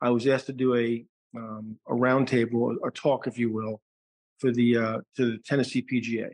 I 0.00 0.10
was 0.10 0.26
asked 0.26 0.46
to 0.46 0.52
do 0.52 0.74
a 0.74 1.04
um, 1.36 1.78
a 1.88 1.92
roundtable, 1.92 2.76
a 2.86 2.90
talk, 2.90 3.26
if 3.26 3.38
you 3.38 3.52
will, 3.52 3.80
for 4.38 4.52
the 4.52 4.76
uh, 4.76 4.98
to 5.16 5.32
the 5.32 5.38
Tennessee 5.44 5.82
PGA. 5.82 6.30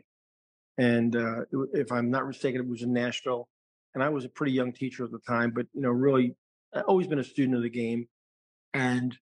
And 0.77 1.15
uh, 1.15 1.41
if 1.73 1.91
I'm 1.91 2.09
not 2.09 2.27
mistaken, 2.27 2.61
it 2.61 2.67
was 2.67 2.81
in 2.81 2.93
Nashville. 2.93 3.47
And 3.93 4.03
I 4.03 4.09
was 4.09 4.23
a 4.23 4.29
pretty 4.29 4.53
young 4.53 4.71
teacher 4.71 5.03
at 5.03 5.11
the 5.11 5.19
time, 5.19 5.51
but 5.51 5.67
you 5.73 5.81
know, 5.81 5.89
really, 5.89 6.35
I've 6.73 6.85
always 6.85 7.07
been 7.07 7.19
a 7.19 7.23
student 7.23 7.57
of 7.57 7.63
the 7.63 7.69
game. 7.69 8.07
And 8.73 9.15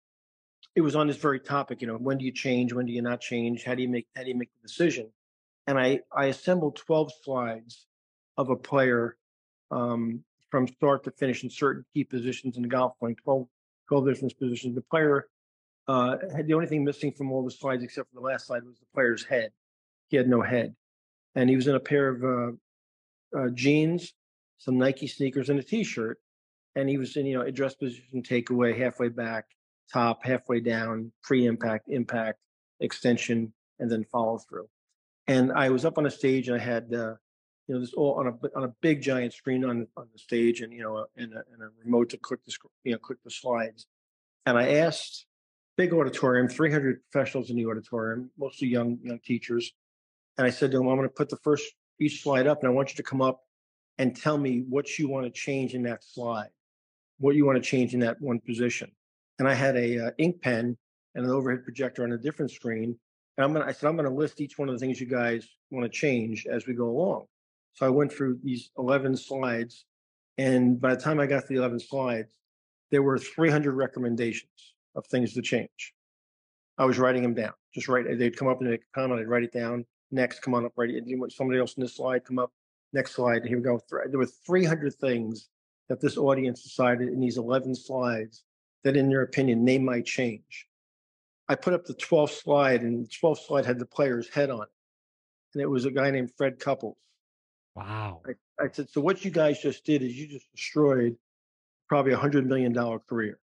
it 0.80 0.84
was 0.84 0.96
on 0.96 1.08
this 1.08 1.18
very 1.18 1.40
topic. 1.40 1.82
You 1.82 1.88
know, 1.88 1.96
when 1.96 2.18
do 2.18 2.26
you 2.26 2.32
change? 2.32 2.74
When 2.74 2.86
do 2.86 2.92
you 2.92 3.02
not 3.02 3.22
change? 3.22 3.64
How 3.64 3.76
do 3.76 3.82
you 3.82 3.90
make 3.90 4.08
How 4.16 4.24
do 4.24 4.30
you 4.30 4.36
make 4.36 4.50
the 4.62 4.68
decision? 4.68 5.12
and 5.70 5.78
I, 5.78 6.00
I 6.12 6.26
assembled 6.26 6.78
12 6.78 7.12
slides 7.24 7.86
of 8.38 8.50
a 8.50 8.56
player 8.56 9.18
um, 9.70 10.24
from 10.50 10.68
start 10.68 11.04
to 11.04 11.12
finish 11.12 11.44
in 11.44 11.52
certain 11.52 11.86
key 11.94 12.04
positions 12.04 12.58
in 12.58 12.64
the 12.64 12.68
golf 12.68 12.94
playing 13.00 13.18
12, 13.24 13.48
12 13.88 14.08
different 14.08 14.40
positions. 14.40 14.74
The 14.74 14.82
player 14.82 15.28
uh, 15.88 16.18
had 16.36 16.48
the 16.48 16.56
only 16.56 16.66
thing 16.66 16.84
missing 16.84 17.12
from 17.12 17.32
all 17.32 17.46
the 17.46 17.52
slides 17.52 17.84
except 17.84 18.10
for 18.10 18.16
the 18.16 18.26
last 18.26 18.48
slide 18.48 18.64
was 18.64 18.80
the 18.80 18.88
player's 18.96 19.24
head. 19.24 19.52
He 20.08 20.18
had 20.18 20.28
no 20.28 20.42
head. 20.42 20.74
And 21.36 21.52
he 21.52 21.56
was 21.56 21.68
in 21.68 21.76
a 21.76 21.80
pair 21.80 22.10
of 22.10 22.24
uh, 22.24 23.40
uh, 23.40 23.50
jeans, 23.50 24.12
some 24.58 24.80
Nike 24.80 25.06
sneakers, 25.06 25.50
and 25.50 25.60
a 25.60 25.64
t-shirt. 25.64 26.18
And 26.76 26.90
he 26.90 26.98
was 26.98 27.16
in, 27.16 27.28
you 27.28 27.38
know, 27.38 27.44
a 27.44 27.52
dress 27.52 27.76
position 27.76 28.24
takeaway, 28.24 28.76
halfway 28.76 29.10
back, 29.10 29.46
top, 29.92 30.24
halfway 30.24 30.60
down, 30.60 31.12
pre-impact, 31.24 31.90
impact, 31.90 32.40
extension, 32.80 33.54
and 33.80 33.92
then 33.92 34.04
follow 34.06 34.38
through. 34.38 34.68
And 35.28 35.52
I 35.52 35.70
was 35.70 35.86
up 35.86 35.98
on 35.98 36.06
a 36.06 36.12
stage 36.12 36.48
and 36.48 36.60
I 36.60 36.64
had 36.64 36.94
uh, 36.94 37.16
you 37.68 37.76
know 37.76 37.80
this 37.82 37.94
all 37.94 38.16
on 38.16 38.28
a 38.28 38.58
on 38.58 38.64
a 38.64 38.74
big 38.82 39.02
giant 39.02 39.34
screen 39.34 39.64
on 39.64 39.88
on 39.96 40.08
the 40.12 40.20
stage 40.20 40.62
and 40.62 40.74
you 40.74 40.82
know 40.82 41.06
and 41.18 41.34
a, 41.34 41.44
and 41.54 41.62
a 41.62 41.70
remote 41.84 42.10
to 42.10 42.18
click 42.18 42.40
the 42.46 42.54
you 42.84 42.94
know 42.94 42.98
click 42.98 43.20
the 43.24 43.32
slides, 43.32 43.86
and 44.46 44.58
I 44.58 44.78
asked 44.78 45.28
big 45.78 45.94
auditorium, 45.94 46.50
300 46.50 47.00
professionals 47.12 47.50
in 47.50 47.56
the 47.56 47.66
auditorium, 47.68 48.32
mostly 48.38 48.68
young 48.68 48.98
young 49.04 49.20
teachers, 49.20 49.72
and 50.38 50.48
I 50.48 50.50
said 50.50 50.72
to 50.72 50.78
them, 50.78 50.88
I'm 50.88 50.98
going 50.98 51.08
to 51.08 51.14
put 51.14 51.30
the 51.30 51.38
first 51.38 51.64
each 52.00 52.24
slide 52.24 52.48
up, 52.48 52.64
and 52.64 52.68
I 52.68 52.74
want 52.74 52.90
you 52.90 52.96
to 52.96 53.04
come 53.04 53.22
up 53.22 53.42
and 54.00 54.16
tell 54.16 54.38
me 54.38 54.64
what 54.68 54.98
you 54.98 55.08
want 55.08 55.26
to 55.26 55.32
change 55.32 55.76
in 55.76 55.84
that 55.84 56.04
slide, 56.04 56.50
what 57.20 57.36
you 57.36 57.46
want 57.46 57.58
to 57.58 57.70
change 57.70 57.94
in 57.94 58.00
that 58.00 58.20
one 58.20 58.40
position. 58.40 58.92
And 59.40 59.48
I 59.48 59.54
had 59.54 59.76
a 59.76 60.08
uh, 60.08 60.12
ink 60.18 60.42
pen 60.42 60.78
and 61.16 61.26
an 61.26 61.32
overhead 61.32 61.64
projector 61.64 62.04
on 62.04 62.12
a 62.12 62.18
different 62.18 62.52
screen, 62.52 62.98
and 63.38 63.46
I'm 63.46 63.54
gonna, 63.54 63.66
I 63.66 63.72
said, 63.72 63.88
I'm 63.88 63.96
gonna 63.96 64.14
list 64.14 64.42
each 64.42 64.58
one 64.58 64.70
of 64.70 64.76
the 64.76 64.80
things 64.80 65.00
you 65.00 65.08
guys 65.08 65.48
want 65.72 65.86
to 65.86 65.98
change 65.98 66.46
as 66.46 66.68
we 66.68 66.74
go 66.74 66.90
along. 66.90 67.26
So 67.74 67.86
I 67.86 67.90
went 67.90 68.12
through 68.12 68.40
these 68.44 68.70
11 68.78 69.16
slides, 69.18 69.86
and 70.38 70.80
by 70.80 70.94
the 70.94 71.02
time 71.02 71.20
I 71.20 71.26
got 71.26 71.42
to 71.42 71.48
the 71.48 71.56
11 71.56 71.80
slides, 71.80 72.34
there 72.92 73.02
were 73.02 73.18
300 73.18 73.72
recommendations 73.74 74.74
of 74.96 75.06
things 75.08 75.34
to 75.34 75.42
change. 75.42 75.94
I 76.78 76.86
was 76.86 77.00
writing 77.00 77.22
them 77.22 77.34
down. 77.34 77.54
Just 77.74 77.88
write. 77.88 78.06
They'd 78.18 78.36
come 78.36 78.48
up 78.48 78.62
and 78.62 78.70
they'd 78.70 78.82
comment. 78.94 79.22
I'd 79.22 79.28
write 79.28 79.44
it 79.44 79.54
down. 79.54 79.86
Next, 80.12 80.42
come 80.42 80.56
on 80.56 80.66
up. 80.66 80.74
Write 80.76 80.90
it. 80.90 81.04
Somebody 81.32 81.60
else 81.60 81.76
in 81.76 81.82
this 81.82 81.96
slide 81.96 82.26
come 82.26 82.40
up. 82.40 82.52
Next 82.94 83.14
slide. 83.14 83.46
Here 83.46 83.58
we 83.58 83.64
go. 83.64 83.80
There 83.90 84.18
were 84.18 84.26
300 84.26 84.96
things 84.96 85.50
that 85.88 86.02
this 86.02 86.18
audience 86.18 86.64
decided 86.64 87.10
in 87.10 87.20
these 87.20 87.38
11 87.38 87.76
slides 87.76 88.44
that, 88.84 88.96
in 88.96 89.10
their 89.10 89.22
opinion, 89.22 89.66
they 89.66 89.78
might 89.78 90.06
change. 90.06 90.68
I 91.48 91.56
put 91.56 91.74
up 91.74 91.86
the 91.86 91.96
12th 91.96 92.42
slide, 92.42 92.82
and 92.82 93.06
the 93.06 93.10
12th 93.10 93.46
slide 93.48 93.66
had 93.66 93.80
the 93.80 93.86
player's 93.86 94.30
head 94.30 94.50
on 94.50 94.64
it. 94.64 94.70
And 95.54 95.62
it 95.64 95.68
was 95.68 95.86
a 95.86 95.92
guy 95.92 96.12
named 96.12 96.32
Fred 96.38 96.60
Couples. 96.60 96.98
Wow. 97.76 98.22
I, 98.28 98.64
I 98.64 98.70
said, 98.72 98.90
So 98.90 99.02
what 99.02 99.26
you 99.26 99.32
guys 99.32 99.62
just 99.62 99.86
did 99.86 100.04
is 100.04 100.16
you 100.16 100.28
just 100.28 100.52
destroyed 100.52 101.16
probably 101.88 102.14
a 102.14 102.18
$100 102.18 102.46
million 102.46 102.74
career. 103.10 103.40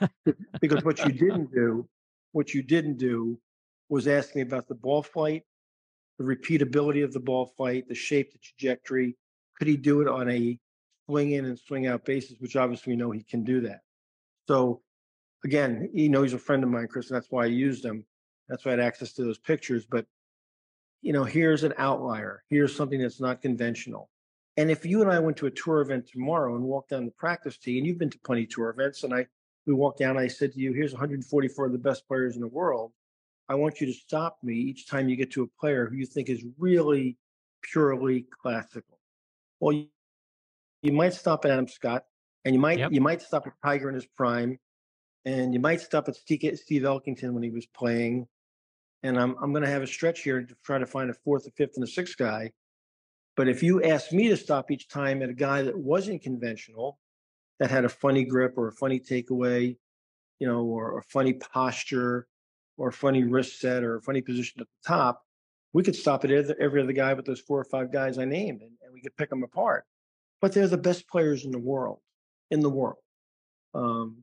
because 0.60 0.84
what 0.84 1.04
you 1.04 1.12
didn't 1.12 1.52
do, 1.52 1.88
what 2.30 2.54
you 2.54 2.62
didn't 2.62 2.96
do 2.98 3.38
was 3.88 4.06
ask 4.06 4.36
me 4.36 4.42
about 4.42 4.68
the 4.68 4.74
ball 4.74 5.02
flight, 5.02 5.42
the 6.18 6.24
repeatability 6.24 7.02
of 7.02 7.12
the 7.12 7.20
ball 7.20 7.52
flight, 7.56 7.88
the 7.88 7.94
shape, 7.94 8.32
the 8.32 8.38
trajectory. 8.38 9.16
Could 9.58 9.66
he 9.66 9.76
do 9.76 10.00
it 10.00 10.08
on 10.08 10.30
a 10.30 10.58
swing 11.06 11.32
in 11.32 11.44
and 11.44 11.58
swing 11.58 11.86
out 11.86 12.04
basis, 12.04 12.36
which 12.38 12.56
obviously 12.56 12.92
we 12.92 12.96
know 12.96 13.10
he 13.10 13.22
can 13.22 13.44
do 13.44 13.60
that. 13.62 13.80
So 14.52 14.82
again, 15.44 15.88
you 15.94 16.10
know, 16.10 16.22
he's 16.22 16.34
a 16.34 16.38
friend 16.38 16.62
of 16.62 16.68
mine, 16.68 16.86
Chris, 16.86 17.08
and 17.08 17.16
that's 17.16 17.30
why 17.30 17.44
I 17.44 17.46
used 17.46 17.82
him. 17.82 18.04
That's 18.50 18.66
why 18.66 18.72
I 18.72 18.76
had 18.76 18.84
access 18.84 19.14
to 19.14 19.24
those 19.24 19.38
pictures. 19.38 19.86
But, 19.86 20.04
you 21.00 21.14
know, 21.14 21.24
here's 21.24 21.64
an 21.64 21.72
outlier. 21.78 22.42
Here's 22.50 22.76
something 22.76 23.00
that's 23.00 23.18
not 23.18 23.40
conventional. 23.40 24.10
And 24.58 24.70
if 24.70 24.84
you 24.84 25.00
and 25.00 25.10
I 25.10 25.20
went 25.20 25.38
to 25.38 25.46
a 25.46 25.50
tour 25.50 25.80
event 25.80 26.06
tomorrow 26.06 26.54
and 26.54 26.64
walked 26.64 26.90
down 26.90 27.06
the 27.06 27.12
practice 27.12 27.56
tee, 27.56 27.78
and 27.78 27.86
you've 27.86 27.96
been 27.96 28.10
to 28.10 28.18
plenty 28.18 28.42
of 28.42 28.50
tour 28.50 28.68
events, 28.68 29.04
and 29.04 29.14
I 29.14 29.26
we 29.64 29.72
walked 29.72 30.00
down, 30.00 30.18
I 30.18 30.26
said 30.26 30.52
to 30.52 30.60
you, 30.60 30.74
here's 30.74 30.92
144 30.92 31.66
of 31.66 31.72
the 31.72 31.78
best 31.78 32.06
players 32.06 32.34
in 32.34 32.42
the 32.42 32.48
world. 32.48 32.92
I 33.48 33.54
want 33.54 33.80
you 33.80 33.86
to 33.86 33.92
stop 33.94 34.36
me 34.42 34.54
each 34.54 34.86
time 34.86 35.08
you 35.08 35.16
get 35.16 35.30
to 35.32 35.44
a 35.44 35.60
player 35.60 35.86
who 35.86 35.96
you 35.96 36.04
think 36.04 36.28
is 36.28 36.44
really 36.58 37.16
purely 37.62 38.26
classical. 38.42 38.98
Well, 39.60 39.86
you 40.82 40.92
might 40.92 41.14
stop 41.14 41.46
at 41.46 41.52
Adam 41.52 41.68
Scott, 41.68 42.04
and 42.44 42.54
you 42.54 42.60
might 42.60 42.78
Yep. 42.78 42.92
you 42.92 43.00
might 43.00 43.22
stop 43.22 43.46
at 43.46 43.52
Tiger 43.64 43.88
in 43.88 43.94
his 43.94 44.06
prime, 44.06 44.58
and 45.24 45.54
you 45.54 45.60
might 45.60 45.80
stop 45.80 46.08
at 46.08 46.16
Steve, 46.16 46.58
Steve 46.58 46.82
Elkington 46.82 47.32
when 47.32 47.42
he 47.42 47.50
was 47.50 47.66
playing. 47.66 48.26
And 49.02 49.18
I'm 49.18 49.36
I'm 49.42 49.52
going 49.52 49.64
to 49.64 49.70
have 49.70 49.82
a 49.82 49.86
stretch 49.86 50.20
here 50.22 50.42
to 50.42 50.54
try 50.64 50.78
to 50.78 50.86
find 50.86 51.10
a 51.10 51.14
fourth, 51.14 51.46
a 51.46 51.50
fifth, 51.50 51.72
and 51.76 51.84
a 51.84 51.88
sixth 51.88 52.16
guy. 52.16 52.52
But 53.36 53.48
if 53.48 53.62
you 53.62 53.82
ask 53.82 54.12
me 54.12 54.28
to 54.28 54.36
stop 54.36 54.70
each 54.70 54.88
time 54.88 55.22
at 55.22 55.30
a 55.30 55.34
guy 55.34 55.62
that 55.62 55.76
wasn't 55.76 56.22
conventional, 56.22 56.98
that 57.58 57.70
had 57.70 57.84
a 57.84 57.88
funny 57.88 58.24
grip 58.24 58.54
or 58.56 58.68
a 58.68 58.72
funny 58.72 59.00
takeaway, 59.00 59.76
you 60.38 60.46
know, 60.46 60.62
or 60.64 60.98
a 60.98 61.02
funny 61.02 61.32
posture, 61.32 62.26
or 62.76 62.88
a 62.88 62.92
funny 62.92 63.24
wrist 63.24 63.60
set, 63.60 63.82
or 63.82 63.96
a 63.96 64.02
funny 64.02 64.20
position 64.20 64.60
at 64.60 64.66
the 64.66 64.88
top, 64.88 65.22
we 65.72 65.82
could 65.82 65.96
stop 65.96 66.24
at 66.24 66.30
every, 66.30 66.54
every 66.60 66.82
other 66.82 66.92
guy 66.92 67.14
but 67.14 67.24
those 67.24 67.40
four 67.40 67.58
or 67.60 67.64
five 67.64 67.92
guys 67.92 68.18
I 68.18 68.24
named, 68.24 68.60
and, 68.62 68.72
and 68.82 68.92
we 68.92 69.00
could 69.00 69.16
pick 69.16 69.30
them 69.30 69.42
apart. 69.42 69.84
But 70.40 70.52
they're 70.52 70.68
the 70.68 70.76
best 70.76 71.08
players 71.08 71.44
in 71.44 71.50
the 71.52 71.58
world, 71.58 72.00
in 72.52 72.60
the 72.60 72.70
world. 72.70 72.98
Um, 73.74 74.22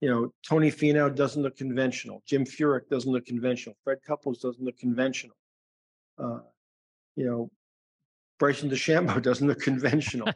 you 0.00 0.10
know, 0.10 0.32
Tony 0.46 0.70
Finau 0.70 1.12
doesn't 1.14 1.42
look 1.42 1.56
conventional. 1.56 2.22
Jim 2.26 2.44
Furyk 2.44 2.88
doesn't 2.90 3.10
look 3.10 3.24
conventional. 3.24 3.74
Fred 3.82 3.98
Couples 4.06 4.38
doesn't 4.38 4.62
look 4.62 4.76
conventional. 4.78 5.36
Uh, 6.18 6.40
you 7.16 7.24
know, 7.24 7.50
Bryson 8.38 8.68
DeChambeau 8.68 9.22
doesn't 9.28 9.48
look 9.48 9.60
conventional. 9.60 10.30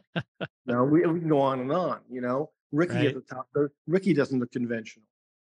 now 0.65 0.83
we, 0.83 1.05
we 1.05 1.19
can 1.19 1.29
go 1.29 1.39
on 1.39 1.59
and 1.59 1.71
on. 1.71 1.99
You 2.09 2.21
know, 2.21 2.49
Rickie 2.71 2.93
Right. 2.95 3.07
at 3.07 3.13
the 3.15 3.21
top. 3.21 3.47
Rickie 3.87 4.13
doesn't 4.15 4.39
look 4.39 4.51
conventional. 4.51 5.05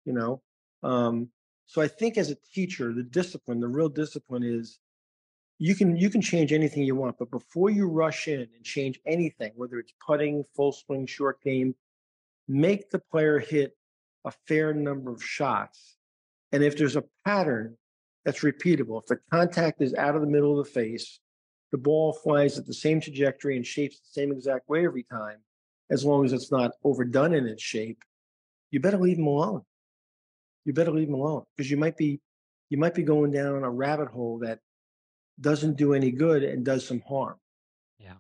You 0.04 0.12
know, 0.12 0.42
um, 0.82 1.28
so 1.66 1.80
I 1.80 1.88
think 1.88 2.18
as 2.18 2.30
a 2.30 2.36
teacher, 2.52 2.92
the 2.92 3.04
discipline, 3.04 3.60
the 3.60 3.68
real 3.68 3.88
discipline 3.88 4.42
is 4.42 4.78
you 5.62 5.76
can 5.76 5.96
you 5.96 6.10
can 6.10 6.20
change 6.20 6.52
anything 6.52 6.82
you 6.82 6.96
want, 6.96 7.16
but 7.20 7.30
before 7.30 7.70
you 7.70 7.86
rush 7.86 8.26
in 8.26 8.40
and 8.40 8.64
change 8.64 8.98
anything, 9.06 9.52
whether 9.54 9.78
it's 9.78 9.94
putting, 10.04 10.44
full 10.56 10.72
swing, 10.72 11.06
short 11.06 11.40
game, 11.40 11.76
make 12.48 12.90
the 12.90 12.98
player 12.98 13.38
hit 13.38 13.76
a 14.24 14.32
fair 14.48 14.74
number 14.74 15.12
of 15.12 15.22
shots. 15.22 15.98
And 16.50 16.64
if 16.64 16.76
there's 16.76 16.96
a 16.96 17.04
pattern 17.24 17.76
that's 18.24 18.40
repeatable, 18.40 19.00
if 19.02 19.06
the 19.06 19.20
contact 19.30 19.80
is 19.80 19.94
out 19.94 20.16
of 20.16 20.20
the 20.20 20.26
middle 20.26 20.58
of 20.58 20.66
the 20.66 20.72
face, 20.72 21.20
the 21.70 21.78
ball 21.78 22.12
flies 22.12 22.58
at 22.58 22.66
the 22.66 22.74
same 22.74 23.00
trajectory 23.00 23.56
and 23.56 23.64
shapes 23.64 24.00
the 24.00 24.20
same 24.20 24.32
exact 24.32 24.68
way 24.68 24.84
every 24.84 25.04
time, 25.04 25.38
as 25.92 26.04
long 26.04 26.24
as 26.24 26.32
it's 26.32 26.50
not 26.50 26.72
overdone 26.82 27.34
in 27.34 27.46
its 27.46 27.62
shape, 27.62 28.02
you 28.72 28.80
better 28.80 28.98
leave 28.98 29.16
them 29.16 29.28
alone. 29.28 29.62
You 30.64 30.72
better 30.72 30.90
leave 30.90 31.06
them 31.06 31.20
alone 31.20 31.44
because 31.56 31.70
you 31.70 31.76
might 31.76 31.96
be 31.96 32.20
you 32.68 32.78
might 32.78 32.94
be 32.94 33.04
going 33.04 33.30
down 33.30 33.62
a 33.62 33.70
rabbit 33.70 34.08
hole 34.08 34.40
that 34.40 34.58
doesn't 35.40 35.76
do 35.76 35.94
any 35.94 36.10
good 36.10 36.42
and 36.42 36.64
does 36.64 36.86
some 36.86 37.00
harm. 37.00 37.36
Yeah. 37.98 38.14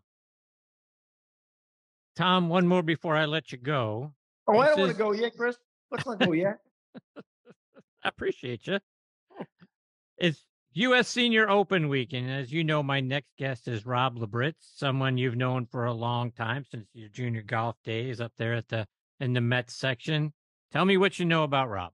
Tom, 2.16 2.48
one 2.48 2.66
more 2.66 2.82
before 2.82 3.16
I 3.16 3.26
let 3.26 3.52
you 3.52 3.58
go. 3.58 4.12
Oh, 4.46 4.58
I 4.58 4.68
don't 4.68 4.80
want 4.80 4.92
to 4.92 4.98
go 4.98 5.12
yet, 5.12 5.36
Chris. 5.36 5.56
Let's 5.90 6.06
not 6.06 6.18
go 6.18 6.32
yet. 6.32 6.58
I 8.04 8.08
appreciate 8.08 8.66
you. 8.66 8.78
It's 10.18 10.44
U.S. 10.74 11.08
Senior 11.08 11.50
Open 11.50 11.88
week, 11.88 12.12
and 12.12 12.30
as 12.30 12.52
you 12.52 12.64
know, 12.64 12.82
my 12.82 13.00
next 13.00 13.36
guest 13.38 13.68
is 13.68 13.84
Rob 13.84 14.16
Labritz, 14.16 14.54
someone 14.74 15.18
you've 15.18 15.36
known 15.36 15.66
for 15.66 15.84
a 15.84 15.92
long 15.92 16.32
time 16.32 16.64
since 16.70 16.86
your 16.94 17.08
junior 17.10 17.42
golf 17.42 17.76
days 17.84 18.20
up 18.20 18.32
there 18.38 18.54
at 18.54 18.68
the 18.68 18.86
in 19.20 19.34
the 19.34 19.40
Mets 19.40 19.74
section. 19.74 20.32
Tell 20.72 20.84
me 20.84 20.96
what 20.96 21.18
you 21.18 21.26
know 21.26 21.44
about 21.44 21.68
Rob. 21.68 21.92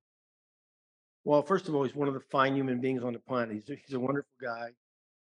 Well, 1.25 1.43
first 1.43 1.69
of 1.69 1.75
all, 1.75 1.85
he's 1.85 1.95
one 1.97 2.09
of 2.09 2.15
the 2.15 2.21
fine 2.21 2.55
human 2.55 2.81
beings 2.81 3.03
on 3.03 3.13
the 3.13 3.19
planet. 3.19 3.55
He's 3.55 3.67
he's 3.67 3.95
a 3.95 4.01
wonderful 4.01 4.31
guy. 4.41 4.69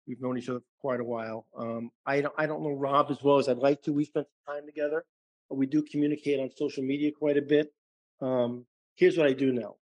We've 0.07 0.21
known 0.21 0.37
each 0.37 0.49
other 0.49 0.59
for 0.59 0.79
quite 0.79 0.99
a 0.99 1.03
while. 1.03 1.47
Um, 1.57 1.91
I 2.05 2.21
don't 2.21 2.33
I 2.37 2.45
don't 2.45 2.63
know 2.63 2.71
Rob 2.71 3.07
as 3.09 3.23
well 3.23 3.39
as 3.39 3.49
I'd 3.49 3.57
like 3.57 3.81
to. 3.83 3.93
We 3.93 4.05
spent 4.05 4.27
some 4.27 4.55
time 4.55 4.65
together, 4.65 5.03
but 5.49 5.55
we 5.55 5.65
do 5.65 5.81
communicate 5.81 6.39
on 6.39 6.49
social 6.55 6.83
media 6.83 7.11
quite 7.11 7.37
a 7.37 7.41
bit. 7.41 7.73
Um, 8.21 8.65
here's 8.95 9.17
what 9.17 9.27
I 9.27 9.33
do 9.33 9.51
know. 9.51 9.77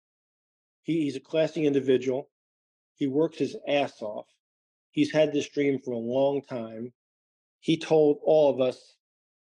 He, 0.82 1.02
he's 1.02 1.16
a 1.16 1.20
classy 1.20 1.66
individual. 1.66 2.28
He 2.94 3.06
works 3.06 3.38
his 3.38 3.56
ass 3.68 4.00
off. 4.00 4.26
He's 4.90 5.12
had 5.12 5.32
this 5.32 5.48
dream 5.48 5.78
for 5.78 5.92
a 5.92 5.98
long 5.98 6.42
time. 6.42 6.92
He 7.61 7.78
told 7.78 8.18
all 8.24 8.50
of 8.50 8.61
us 8.61 8.96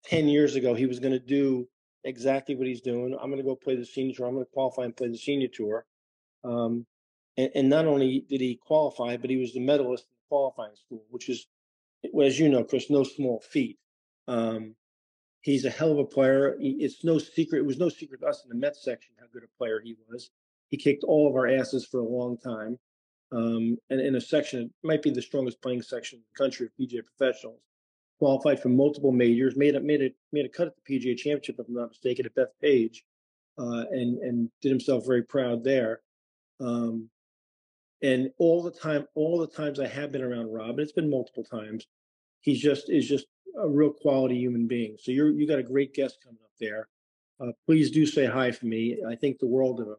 10 0.05 0.27
years 0.27 0.55
ago 0.55 0.73
he 0.73 0.85
was 0.85 0.99
going 0.99 1.13
to 1.13 1.19
do 1.19 1.67
exactly 2.03 2.55
what 2.55 2.67
he's 2.67 2.81
doing. 2.81 3.15
I'm 3.19 3.29
going 3.29 3.41
to 3.41 3.47
go 3.47 3.55
play 3.55 3.75
the 3.75 3.85
senior 3.85 4.15
tour. 4.15 4.27
I'm 4.27 4.33
going 4.33 4.45
to 4.45 4.51
qualify 4.51 4.83
and 4.83 4.95
play 4.95 5.09
the 5.09 5.17
senior 5.17 5.47
tour. 5.47 5.85
Um, 6.43 6.85
and, 7.37 7.51
and 7.55 7.69
not 7.69 7.85
only 7.85 8.25
did 8.29 8.41
he 8.41 8.59
qualify, 8.61 9.17
but 9.17 9.29
he 9.29 9.37
was 9.37 9.53
the 9.53 9.59
medalist 9.59 10.05
qualifying 10.29 10.75
school, 10.75 11.03
which 11.09 11.27
is, 11.29 11.47
as 12.23 12.39
you 12.39 12.49
know, 12.49 12.63
Chris, 12.63 12.89
no 12.89 13.03
small 13.03 13.39
feat. 13.39 13.77
Um, 14.27 14.75
he's 15.41 15.65
a 15.65 15.69
hell 15.69 15.91
of 15.91 15.99
a 15.99 16.05
player. 16.05 16.55
It's 16.59 17.03
no 17.03 17.17
secret. 17.17 17.59
It 17.59 17.65
was 17.65 17.79
no 17.79 17.89
secret 17.89 18.21
to 18.21 18.27
us 18.27 18.43
in 18.43 18.49
the 18.49 18.55
Mets 18.55 18.83
section 18.83 19.13
how 19.19 19.25
good 19.33 19.43
a 19.43 19.57
player 19.57 19.81
he 19.83 19.95
was. 20.07 20.29
He 20.69 20.77
kicked 20.77 21.03
all 21.03 21.27
of 21.27 21.35
our 21.35 21.47
asses 21.47 21.85
for 21.85 21.99
a 21.99 22.07
long 22.07 22.37
time. 22.37 22.77
Um, 23.31 23.77
and 23.89 24.01
in 24.01 24.15
a 24.15 24.21
section, 24.21 24.61
it 24.61 24.87
might 24.87 25.01
be 25.01 25.11
the 25.11 25.21
strongest 25.21 25.61
playing 25.61 25.81
section 25.81 26.19
in 26.19 26.23
the 26.33 26.43
country 26.43 26.65
of 26.65 26.71
PGA 26.79 27.01
professionals. 27.05 27.59
Qualified 28.17 28.61
for 28.61 28.69
multiple 28.69 29.11
majors, 29.11 29.55
made 29.55 29.75
a 29.75 29.79
made 29.79 30.01
a 30.01 30.09
made 30.33 30.45
a 30.45 30.49
cut 30.49 30.67
at 30.67 30.73
the 30.75 30.99
PGA 30.99 31.15
Championship, 31.15 31.55
if 31.57 31.67
I'm 31.67 31.73
not 31.73 31.89
mistaken, 31.89 32.25
at 32.25 32.35
Bethpage, 32.35 32.97
uh, 33.57 33.85
and 33.91 34.17
and 34.17 34.51
did 34.61 34.69
himself 34.69 35.05
very 35.05 35.23
proud 35.23 35.63
there. 35.63 36.01
Um, 36.59 37.09
and 38.01 38.29
all 38.37 38.61
the 38.63 38.71
time, 38.71 39.05
all 39.15 39.37
the 39.39 39.47
times 39.47 39.79
I 39.79 39.87
have 39.87 40.11
been 40.11 40.21
around 40.21 40.51
Rob, 40.53 40.71
and 40.71 40.79
it's 40.81 40.91
been 40.91 41.09
multiple 41.09 41.43
times, 41.43 41.85
he's 42.41 42.61
just 42.61 42.89
is 42.89 43.07
just 43.07 43.25
a 43.61 43.67
real 43.67 43.91
quality 43.91 44.35
human 44.37 44.67
being. 44.67 44.95
So 44.99 45.11
you're 45.11 45.31
you 45.31 45.47
got 45.47 45.59
a 45.59 45.63
great 45.63 45.93
guest 45.93 46.17
coming 46.23 46.39
up 46.43 46.51
there. 46.59 46.87
Uh, 47.41 47.51
please 47.65 47.89
do 47.91 48.05
say 48.05 48.25
hi 48.25 48.51
for 48.51 48.65
me. 48.65 48.97
I 49.07 49.15
think 49.15 49.39
the 49.39 49.47
world 49.47 49.79
of 49.79 49.87
him. 49.87 49.95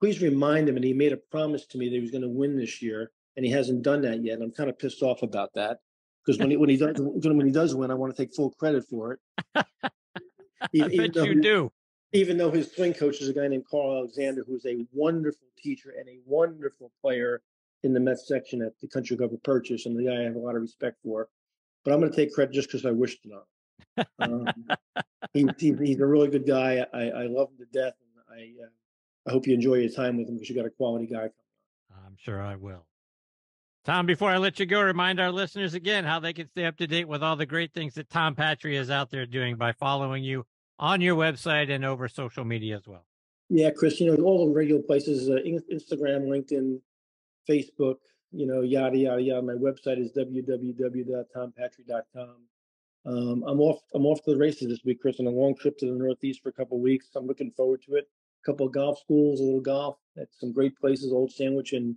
Please 0.00 0.20
remind 0.20 0.68
him, 0.68 0.76
and 0.76 0.84
he 0.84 0.92
made 0.92 1.12
a 1.12 1.16
promise 1.16 1.64
to 1.66 1.78
me 1.78 1.88
that 1.88 1.94
he 1.94 2.00
was 2.00 2.10
going 2.10 2.22
to 2.22 2.28
win 2.28 2.56
this 2.56 2.82
year, 2.82 3.10
and 3.36 3.46
he 3.46 3.50
hasn't 3.52 3.82
done 3.82 4.02
that 4.02 4.22
yet. 4.22 4.34
And 4.34 4.42
I'm 4.42 4.50
kind 4.52 4.68
of 4.68 4.78
pissed 4.78 5.02
off 5.02 5.22
about 5.22 5.50
that 5.54 5.78
because 6.24 6.38
when 6.38 6.50
he 6.50 6.56
when 6.56 6.68
he 6.68 6.76
does 6.76 6.96
when 6.98 7.46
he 7.46 7.52
does 7.52 7.74
win, 7.74 7.90
I 7.90 7.94
want 7.94 8.14
to 8.14 8.22
take 8.22 8.34
full 8.34 8.50
credit 8.50 8.84
for 8.88 9.12
it. 9.12 9.20
I 9.54 10.68
Even- 10.72 10.92
even 10.92 11.12
though 11.12 11.24
you 11.24 11.34
he- 11.34 11.40
do. 11.40 11.72
even 12.12 12.36
though 12.36 12.50
his 12.50 12.70
swing 12.72 12.94
coach 12.94 13.20
is 13.20 13.28
a 13.28 13.32
guy 13.32 13.46
named 13.48 13.64
Carl 13.70 13.96
Alexander, 13.96 14.42
who's 14.46 14.66
a 14.66 14.84
wonderful 14.92 15.46
teacher 15.56 15.92
and 15.98 16.08
a 16.08 16.18
wonderful 16.24 16.92
player 17.02 17.42
in 17.82 17.92
the 17.92 18.00
Mets 18.00 18.26
section 18.26 18.62
at 18.62 18.72
the 18.80 18.88
Country 18.88 19.16
Club 19.16 19.32
of 19.32 19.42
Purchase, 19.42 19.86
and 19.86 19.96
the 19.98 20.04
guy 20.10 20.20
I 20.20 20.24
have 20.24 20.34
a 20.36 20.38
lot 20.38 20.56
of 20.56 20.62
respect 20.62 20.96
for. 21.02 21.28
But 21.84 21.92
I'm 21.94 22.00
going 22.00 22.10
to 22.10 22.16
take 22.16 22.32
credit 22.32 22.52
just 22.54 22.68
because 22.68 22.84
I 22.84 22.90
wish 22.90 23.20
to 23.20 23.28
know. 23.28 24.04
Um, 24.18 24.48
he, 25.34 25.46
he- 25.58 25.74
he's 25.74 26.00
a 26.00 26.06
really 26.06 26.28
good 26.28 26.46
guy. 26.46 26.84
I, 26.92 27.10
I 27.10 27.26
love 27.26 27.48
him 27.50 27.58
to 27.58 27.66
death, 27.78 27.94
and 28.00 28.38
I 28.38 28.64
uh, 28.64 28.68
I 29.28 29.32
hope 29.32 29.46
you 29.46 29.54
enjoy 29.54 29.74
your 29.76 29.90
time 29.90 30.16
with 30.16 30.28
him 30.28 30.34
because 30.34 30.48
you 30.48 30.56
got 30.56 30.66
a 30.66 30.70
quality 30.70 31.06
guy. 31.06 31.30
I'm 32.06 32.16
sure 32.16 32.40
I 32.40 32.56
will. 32.56 32.86
Tom, 33.84 34.06
before 34.06 34.30
I 34.30 34.38
let 34.38 34.58
you 34.58 34.66
go, 34.66 34.80
remind 34.82 35.20
our 35.20 35.30
listeners 35.30 35.74
again 35.74 36.04
how 36.04 36.18
they 36.18 36.32
can 36.32 36.48
stay 36.48 36.64
up 36.64 36.76
to 36.78 36.86
date 36.88 37.06
with 37.06 37.22
all 37.22 37.36
the 37.36 37.46
great 37.46 37.72
things 37.72 37.94
that 37.94 38.10
Tom 38.10 38.34
Patri 38.34 38.76
is 38.76 38.90
out 38.90 39.10
there 39.10 39.26
doing 39.26 39.56
by 39.56 39.72
following 39.72 40.24
you 40.24 40.44
on 40.78 41.00
your 41.00 41.14
website 41.16 41.70
and 41.70 41.84
over 41.84 42.08
social 42.08 42.44
media 42.44 42.76
as 42.76 42.86
well. 42.86 43.04
Yeah, 43.48 43.70
Chris, 43.70 44.00
you 44.00 44.10
know, 44.10 44.16
all 44.24 44.44
the 44.46 44.52
regular 44.52 44.82
places, 44.82 45.30
uh, 45.30 45.36
Instagram, 45.72 46.26
LinkedIn, 46.26 46.80
Facebook, 47.48 47.98
you 48.32 48.44
know, 48.46 48.62
yada, 48.62 48.98
yada, 48.98 49.22
yada. 49.22 49.42
My 49.42 49.52
website 49.52 50.00
is 50.00 50.10
www.tompatri.com. 50.12 52.36
Um, 53.06 53.44
I'm 53.46 53.60
off, 53.60 53.82
I'm 53.94 54.04
off 54.04 54.20
to 54.24 54.32
the 54.32 54.36
races 54.36 54.66
this 54.68 54.80
week, 54.84 55.00
Chris, 55.00 55.20
on 55.20 55.26
a 55.26 55.30
long 55.30 55.54
trip 55.54 55.78
to 55.78 55.86
the 55.86 55.92
Northeast 55.92 56.42
for 56.42 56.48
a 56.48 56.52
couple 56.52 56.80
weeks. 56.80 57.10
I'm 57.14 57.28
looking 57.28 57.52
forward 57.52 57.82
to 57.82 57.94
it. 57.94 58.08
A 58.42 58.46
couple 58.50 58.66
of 58.66 58.72
golf 58.72 58.98
schools, 58.98 59.38
a 59.38 59.44
little 59.44 59.60
golf 59.60 59.96
at 60.20 60.26
some 60.32 60.52
great 60.52 60.76
places, 60.76 61.12
Old 61.12 61.30
Sandwich 61.30 61.72
and, 61.72 61.94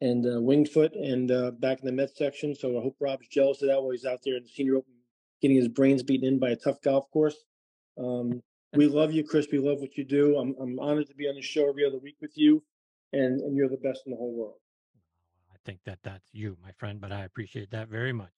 and 0.00 0.26
uh, 0.26 0.40
Winged 0.40 0.68
Foot 0.68 0.94
and 0.94 1.30
uh, 1.30 1.52
back 1.52 1.78
in 1.78 1.86
the 1.86 1.92
Met 1.92 2.16
section. 2.16 2.56
So 2.56 2.76
I 2.76 2.82
hope 2.82 2.96
Rob's 2.98 3.28
jealous 3.28 3.62
of 3.62 3.68
that 3.68 3.80
while 3.80 3.92
he's 3.92 4.04
out 4.04 4.18
there 4.24 4.36
in 4.36 4.42
the 4.42 4.48
senior 4.48 4.78
open, 4.78 4.94
getting 5.40 5.56
his 5.56 5.68
brains 5.68 6.02
beaten 6.02 6.26
in 6.26 6.40
by 6.40 6.50
a 6.50 6.56
tough 6.56 6.80
golf 6.82 7.08
course. 7.12 7.36
Um, 7.96 8.42
we 8.74 8.86
love 8.86 9.12
you, 9.12 9.24
Chris. 9.24 9.46
We 9.50 9.58
love 9.58 9.80
what 9.80 9.96
you 9.96 10.04
do. 10.04 10.36
I'm 10.38 10.54
I'm 10.60 10.78
honored 10.78 11.08
to 11.08 11.14
be 11.14 11.28
on 11.28 11.34
the 11.34 11.42
show 11.42 11.68
every 11.68 11.84
other 11.84 11.98
week 11.98 12.16
with 12.20 12.32
you, 12.34 12.62
and 13.12 13.40
and 13.40 13.56
you're 13.56 13.68
the 13.68 13.76
best 13.76 14.02
in 14.06 14.12
the 14.12 14.18
whole 14.18 14.32
world. 14.34 14.56
I 15.52 15.56
think 15.64 15.80
that 15.86 15.98
that's 16.02 16.28
you, 16.32 16.56
my 16.62 16.72
friend, 16.78 17.00
but 17.00 17.12
I 17.12 17.24
appreciate 17.24 17.70
that 17.70 17.88
very 17.88 18.12
much. 18.12 18.32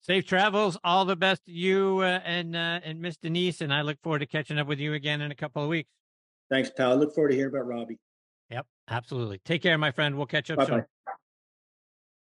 Safe 0.00 0.24
travels. 0.24 0.78
All 0.84 1.04
the 1.04 1.16
best 1.16 1.44
to 1.46 1.52
you 1.52 1.98
uh, 2.00 2.20
and 2.24 2.54
uh, 2.54 2.80
and 2.84 3.00
Miss 3.00 3.16
Denise, 3.16 3.60
and 3.60 3.72
I 3.72 3.82
look 3.82 4.00
forward 4.02 4.20
to 4.20 4.26
catching 4.26 4.58
up 4.58 4.66
with 4.66 4.78
you 4.78 4.94
again 4.94 5.20
in 5.20 5.30
a 5.30 5.34
couple 5.34 5.62
of 5.62 5.68
weeks. 5.68 5.90
Thanks, 6.48 6.70
pal. 6.70 6.92
I 6.92 6.94
look 6.94 7.14
forward 7.14 7.30
to 7.30 7.34
hearing 7.34 7.52
about 7.52 7.66
Robbie. 7.66 7.98
Yep, 8.50 8.66
absolutely. 8.88 9.40
Take 9.44 9.62
care, 9.62 9.76
my 9.76 9.90
friend. 9.90 10.16
We'll 10.16 10.26
catch 10.26 10.50
up 10.50 10.58
Bye 10.58 10.66
soon. 10.66 10.84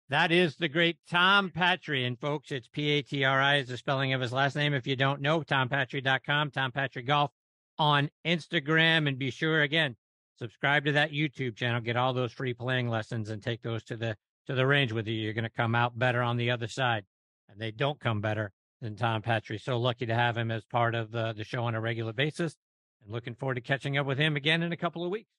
That 0.08 0.30
is 0.30 0.56
the 0.56 0.68
great 0.68 0.98
Tom 1.10 1.50
Patri. 1.50 2.04
And 2.04 2.18
folks, 2.18 2.52
it's 2.52 2.68
P 2.68 2.90
A 2.90 3.02
T 3.02 3.24
R 3.24 3.40
I 3.40 3.56
is 3.56 3.68
the 3.68 3.76
spelling 3.76 4.12
of 4.12 4.20
his 4.20 4.32
last 4.32 4.56
name. 4.56 4.74
If 4.74 4.86
you 4.86 4.96
don't 4.96 5.20
know, 5.20 5.42
tompatri.com, 5.42 6.50
Tom 6.50 6.72
Patri 6.72 7.02
Golf 7.02 7.30
on 7.78 8.10
Instagram. 8.26 9.08
And 9.08 9.18
be 9.18 9.30
sure, 9.30 9.62
again, 9.62 9.96
subscribe 10.38 10.84
to 10.84 10.92
that 10.92 11.12
YouTube 11.12 11.56
channel. 11.56 11.80
Get 11.80 11.96
all 11.96 12.12
those 12.12 12.32
free 12.32 12.54
playing 12.54 12.88
lessons 12.88 13.30
and 13.30 13.42
take 13.42 13.62
those 13.62 13.84
to 13.84 13.96
the 13.96 14.16
to 14.46 14.54
the 14.54 14.66
range 14.66 14.92
with 14.92 15.06
you. 15.06 15.14
You're 15.14 15.32
going 15.32 15.44
to 15.44 15.50
come 15.50 15.74
out 15.74 15.98
better 15.98 16.20
on 16.20 16.36
the 16.36 16.50
other 16.50 16.68
side. 16.68 17.04
And 17.48 17.60
they 17.60 17.70
don't 17.70 18.00
come 18.00 18.20
better 18.20 18.52
than 18.80 18.96
Tom 18.96 19.22
Patri. 19.22 19.58
So 19.58 19.78
lucky 19.78 20.06
to 20.06 20.14
have 20.14 20.36
him 20.36 20.50
as 20.50 20.64
part 20.64 20.94
of 20.94 21.12
the, 21.12 21.32
the 21.32 21.44
show 21.44 21.64
on 21.64 21.74
a 21.74 21.80
regular 21.80 22.12
basis 22.12 22.56
and 23.02 23.12
looking 23.12 23.34
forward 23.34 23.54
to 23.54 23.60
catching 23.60 23.96
up 23.96 24.06
with 24.06 24.18
him 24.18 24.36
again 24.36 24.62
in 24.62 24.72
a 24.72 24.76
couple 24.76 25.04
of 25.04 25.10
weeks. 25.10 25.30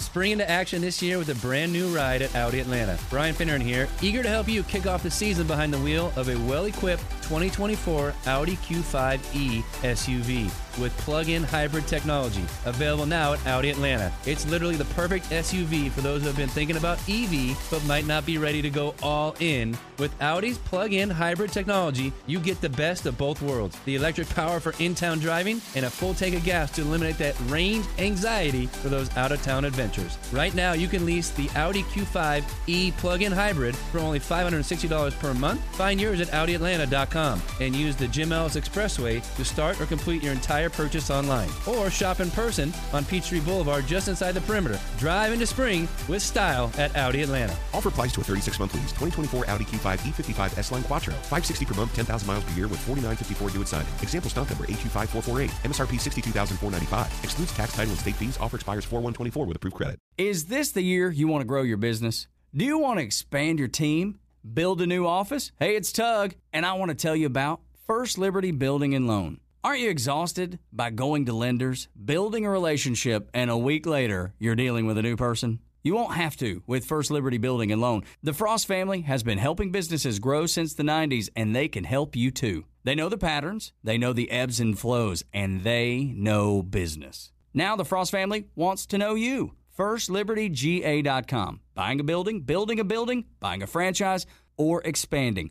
Spring 0.00 0.32
into 0.32 0.48
action 0.50 0.80
this 0.80 1.02
year 1.02 1.18
with 1.18 1.28
a 1.28 1.34
brand 1.36 1.72
new 1.72 1.94
ride 1.94 2.22
at 2.22 2.34
Audi 2.34 2.58
Atlanta. 2.58 2.98
Brian 3.10 3.34
Finneran 3.34 3.60
here, 3.60 3.86
eager 4.00 4.22
to 4.22 4.28
help 4.28 4.48
you 4.48 4.62
kick 4.62 4.86
off 4.86 5.02
the 5.02 5.10
season 5.10 5.46
behind 5.46 5.72
the 5.72 5.78
wheel 5.78 6.10
of 6.16 6.30
a 6.30 6.36
well 6.48 6.64
equipped 6.64 7.02
2024 7.22 8.14
Audi 8.26 8.56
Q5e 8.56 9.62
SUV 9.82 10.50
with 10.78 10.96
plug 10.98 11.28
in 11.28 11.42
hybrid 11.42 11.86
technology. 11.86 12.44
Available 12.64 13.06
now 13.06 13.32
at 13.32 13.46
Audi 13.46 13.70
Atlanta. 13.70 14.12
It's 14.26 14.46
literally 14.46 14.76
the 14.76 14.84
perfect 14.86 15.30
SUV 15.30 15.90
for 15.90 16.00
those 16.00 16.20
who 16.22 16.28
have 16.28 16.36
been 16.36 16.48
thinking 16.48 16.76
about 16.76 16.98
EV 17.08 17.56
but 17.70 17.84
might 17.86 18.06
not 18.06 18.26
be 18.26 18.38
ready 18.38 18.62
to 18.62 18.70
go 18.70 18.94
all 19.02 19.34
in. 19.40 19.76
With 19.98 20.14
Audi's 20.22 20.58
plug 20.58 20.92
in 20.92 21.10
hybrid 21.10 21.52
technology, 21.52 22.12
you 22.26 22.40
get 22.40 22.60
the 22.60 22.68
best 22.70 23.06
of 23.06 23.18
both 23.18 23.42
worlds 23.42 23.78
the 23.84 23.96
electric 23.96 24.28
power 24.30 24.60
for 24.60 24.74
in 24.78 24.94
town 24.94 25.18
driving 25.18 25.60
and 25.74 25.84
a 25.84 25.90
full 25.90 26.14
tank 26.14 26.34
of 26.34 26.44
gas 26.44 26.70
to 26.72 26.82
eliminate 26.82 27.18
that 27.18 27.38
range 27.46 27.84
anxiety 27.98 28.66
for 28.66 28.88
those 28.88 29.14
out 29.16 29.32
of 29.32 29.42
town 29.42 29.64
adventures. 29.64 30.16
Right 30.32 30.54
now, 30.54 30.72
you 30.72 30.88
can 30.88 31.04
lease 31.04 31.30
the 31.30 31.50
Audi 31.50 31.82
Q5 31.82 32.44
e 32.66 32.92
plug 32.92 33.22
in 33.22 33.32
hybrid 33.32 33.76
for 33.76 33.98
only 33.98 34.20
$560 34.20 35.18
per 35.18 35.34
month. 35.34 35.60
Find 35.76 36.00
yours 36.00 36.20
at 36.20 36.28
AudiAtlanta.com 36.28 37.42
and 37.60 37.76
use 37.76 37.96
the 37.96 38.08
Jim 38.08 38.32
Ellis 38.32 38.56
Expressway 38.56 39.22
to 39.36 39.44
start 39.44 39.80
or 39.80 39.86
complete 39.86 40.22
your 40.22 40.32
entire 40.32 40.69
purchase 40.72 41.10
online. 41.10 41.48
Or 41.66 41.90
shop 41.90 42.20
in 42.20 42.30
person 42.30 42.72
on 42.92 43.04
Peachtree 43.04 43.40
Boulevard 43.40 43.86
just 43.86 44.08
inside 44.08 44.32
the 44.32 44.40
perimeter. 44.40 44.80
Drive 44.98 45.32
into 45.32 45.46
spring 45.46 45.88
with 46.08 46.22
style 46.22 46.72
at 46.78 46.94
Audi 46.96 47.22
Atlanta. 47.22 47.56
Offer 47.72 47.90
applies 47.90 48.12
to 48.14 48.20
a 48.20 48.24
36-month 48.24 48.74
lease. 48.74 48.92
2024 48.92 49.48
Audi 49.48 49.64
Q5 49.64 49.98
E55 49.98 50.58
S-Line 50.58 50.82
Quattro. 50.82 51.14
560 51.14 51.64
per 51.64 51.74
month, 51.74 51.94
10,000 51.94 52.26
miles 52.26 52.44
per 52.44 52.52
year 52.54 52.66
with 52.66 52.80
4954 52.80 53.50
due 53.50 53.62
at 53.62 53.68
signing. 53.68 53.92
Example 54.02 54.30
stock 54.30 54.50
number 54.50 54.64
A25448. 54.66 55.48
MSRP 55.64 56.00
62495 56.00 57.20
Excludes 57.22 57.52
tax, 57.52 57.72
title, 57.74 57.92
and 57.92 58.00
state 58.00 58.16
fees. 58.16 58.38
Offer 58.38 58.56
expires 58.56 58.84
4124 58.84 59.46
with 59.46 59.56
approved 59.56 59.76
credit. 59.76 59.98
Is 60.18 60.46
this 60.46 60.72
the 60.72 60.82
year 60.82 61.10
you 61.10 61.28
want 61.28 61.42
to 61.42 61.46
grow 61.46 61.62
your 61.62 61.76
business? 61.76 62.26
Do 62.54 62.64
you 62.64 62.78
want 62.78 62.98
to 62.98 63.04
expand 63.04 63.58
your 63.58 63.68
team? 63.68 64.18
Build 64.54 64.80
a 64.80 64.86
new 64.86 65.06
office? 65.06 65.52
Hey, 65.58 65.76
it's 65.76 65.92
Tug, 65.92 66.34
and 66.52 66.64
I 66.64 66.72
want 66.72 66.90
to 66.90 66.94
tell 66.94 67.14
you 67.14 67.26
about 67.26 67.60
First 67.86 68.18
Liberty 68.18 68.50
Building 68.50 68.94
and 68.94 69.06
Loan. 69.06 69.40
Aren't 69.62 69.80
you 69.80 69.90
exhausted 69.90 70.58
by 70.72 70.88
going 70.88 71.26
to 71.26 71.34
lenders, 71.34 71.88
building 72.02 72.46
a 72.46 72.50
relationship, 72.50 73.28
and 73.34 73.50
a 73.50 73.58
week 73.58 73.84
later 73.84 74.32
you're 74.38 74.54
dealing 74.54 74.86
with 74.86 74.96
a 74.96 75.02
new 75.02 75.16
person? 75.16 75.58
You 75.82 75.94
won't 75.94 76.14
have 76.14 76.34
to 76.38 76.62
with 76.66 76.86
First 76.86 77.10
Liberty 77.10 77.36
Building 77.36 77.70
and 77.70 77.78
Loan. 77.78 78.04
The 78.22 78.32
Frost 78.32 78.66
family 78.66 79.02
has 79.02 79.22
been 79.22 79.36
helping 79.36 79.70
businesses 79.70 80.18
grow 80.18 80.46
since 80.46 80.72
the 80.72 80.82
90s, 80.82 81.28
and 81.36 81.54
they 81.54 81.68
can 81.68 81.84
help 81.84 82.16
you 82.16 82.30
too. 82.30 82.64
They 82.84 82.94
know 82.94 83.10
the 83.10 83.18
patterns, 83.18 83.74
they 83.84 83.98
know 83.98 84.14
the 84.14 84.30
ebbs 84.30 84.60
and 84.60 84.78
flows, 84.78 85.24
and 85.30 85.62
they 85.62 86.14
know 86.16 86.62
business. 86.62 87.30
Now 87.52 87.76
the 87.76 87.84
Frost 87.84 88.12
family 88.12 88.46
wants 88.54 88.86
to 88.86 88.96
know 88.96 89.14
you. 89.14 89.52
FirstLibertyGA.com. 89.76 91.60
Buying 91.74 92.00
a 92.00 92.04
building, 92.04 92.40
building 92.40 92.80
a 92.80 92.84
building, 92.84 93.26
buying 93.40 93.62
a 93.62 93.66
franchise, 93.66 94.24
or 94.56 94.80
expanding. 94.86 95.50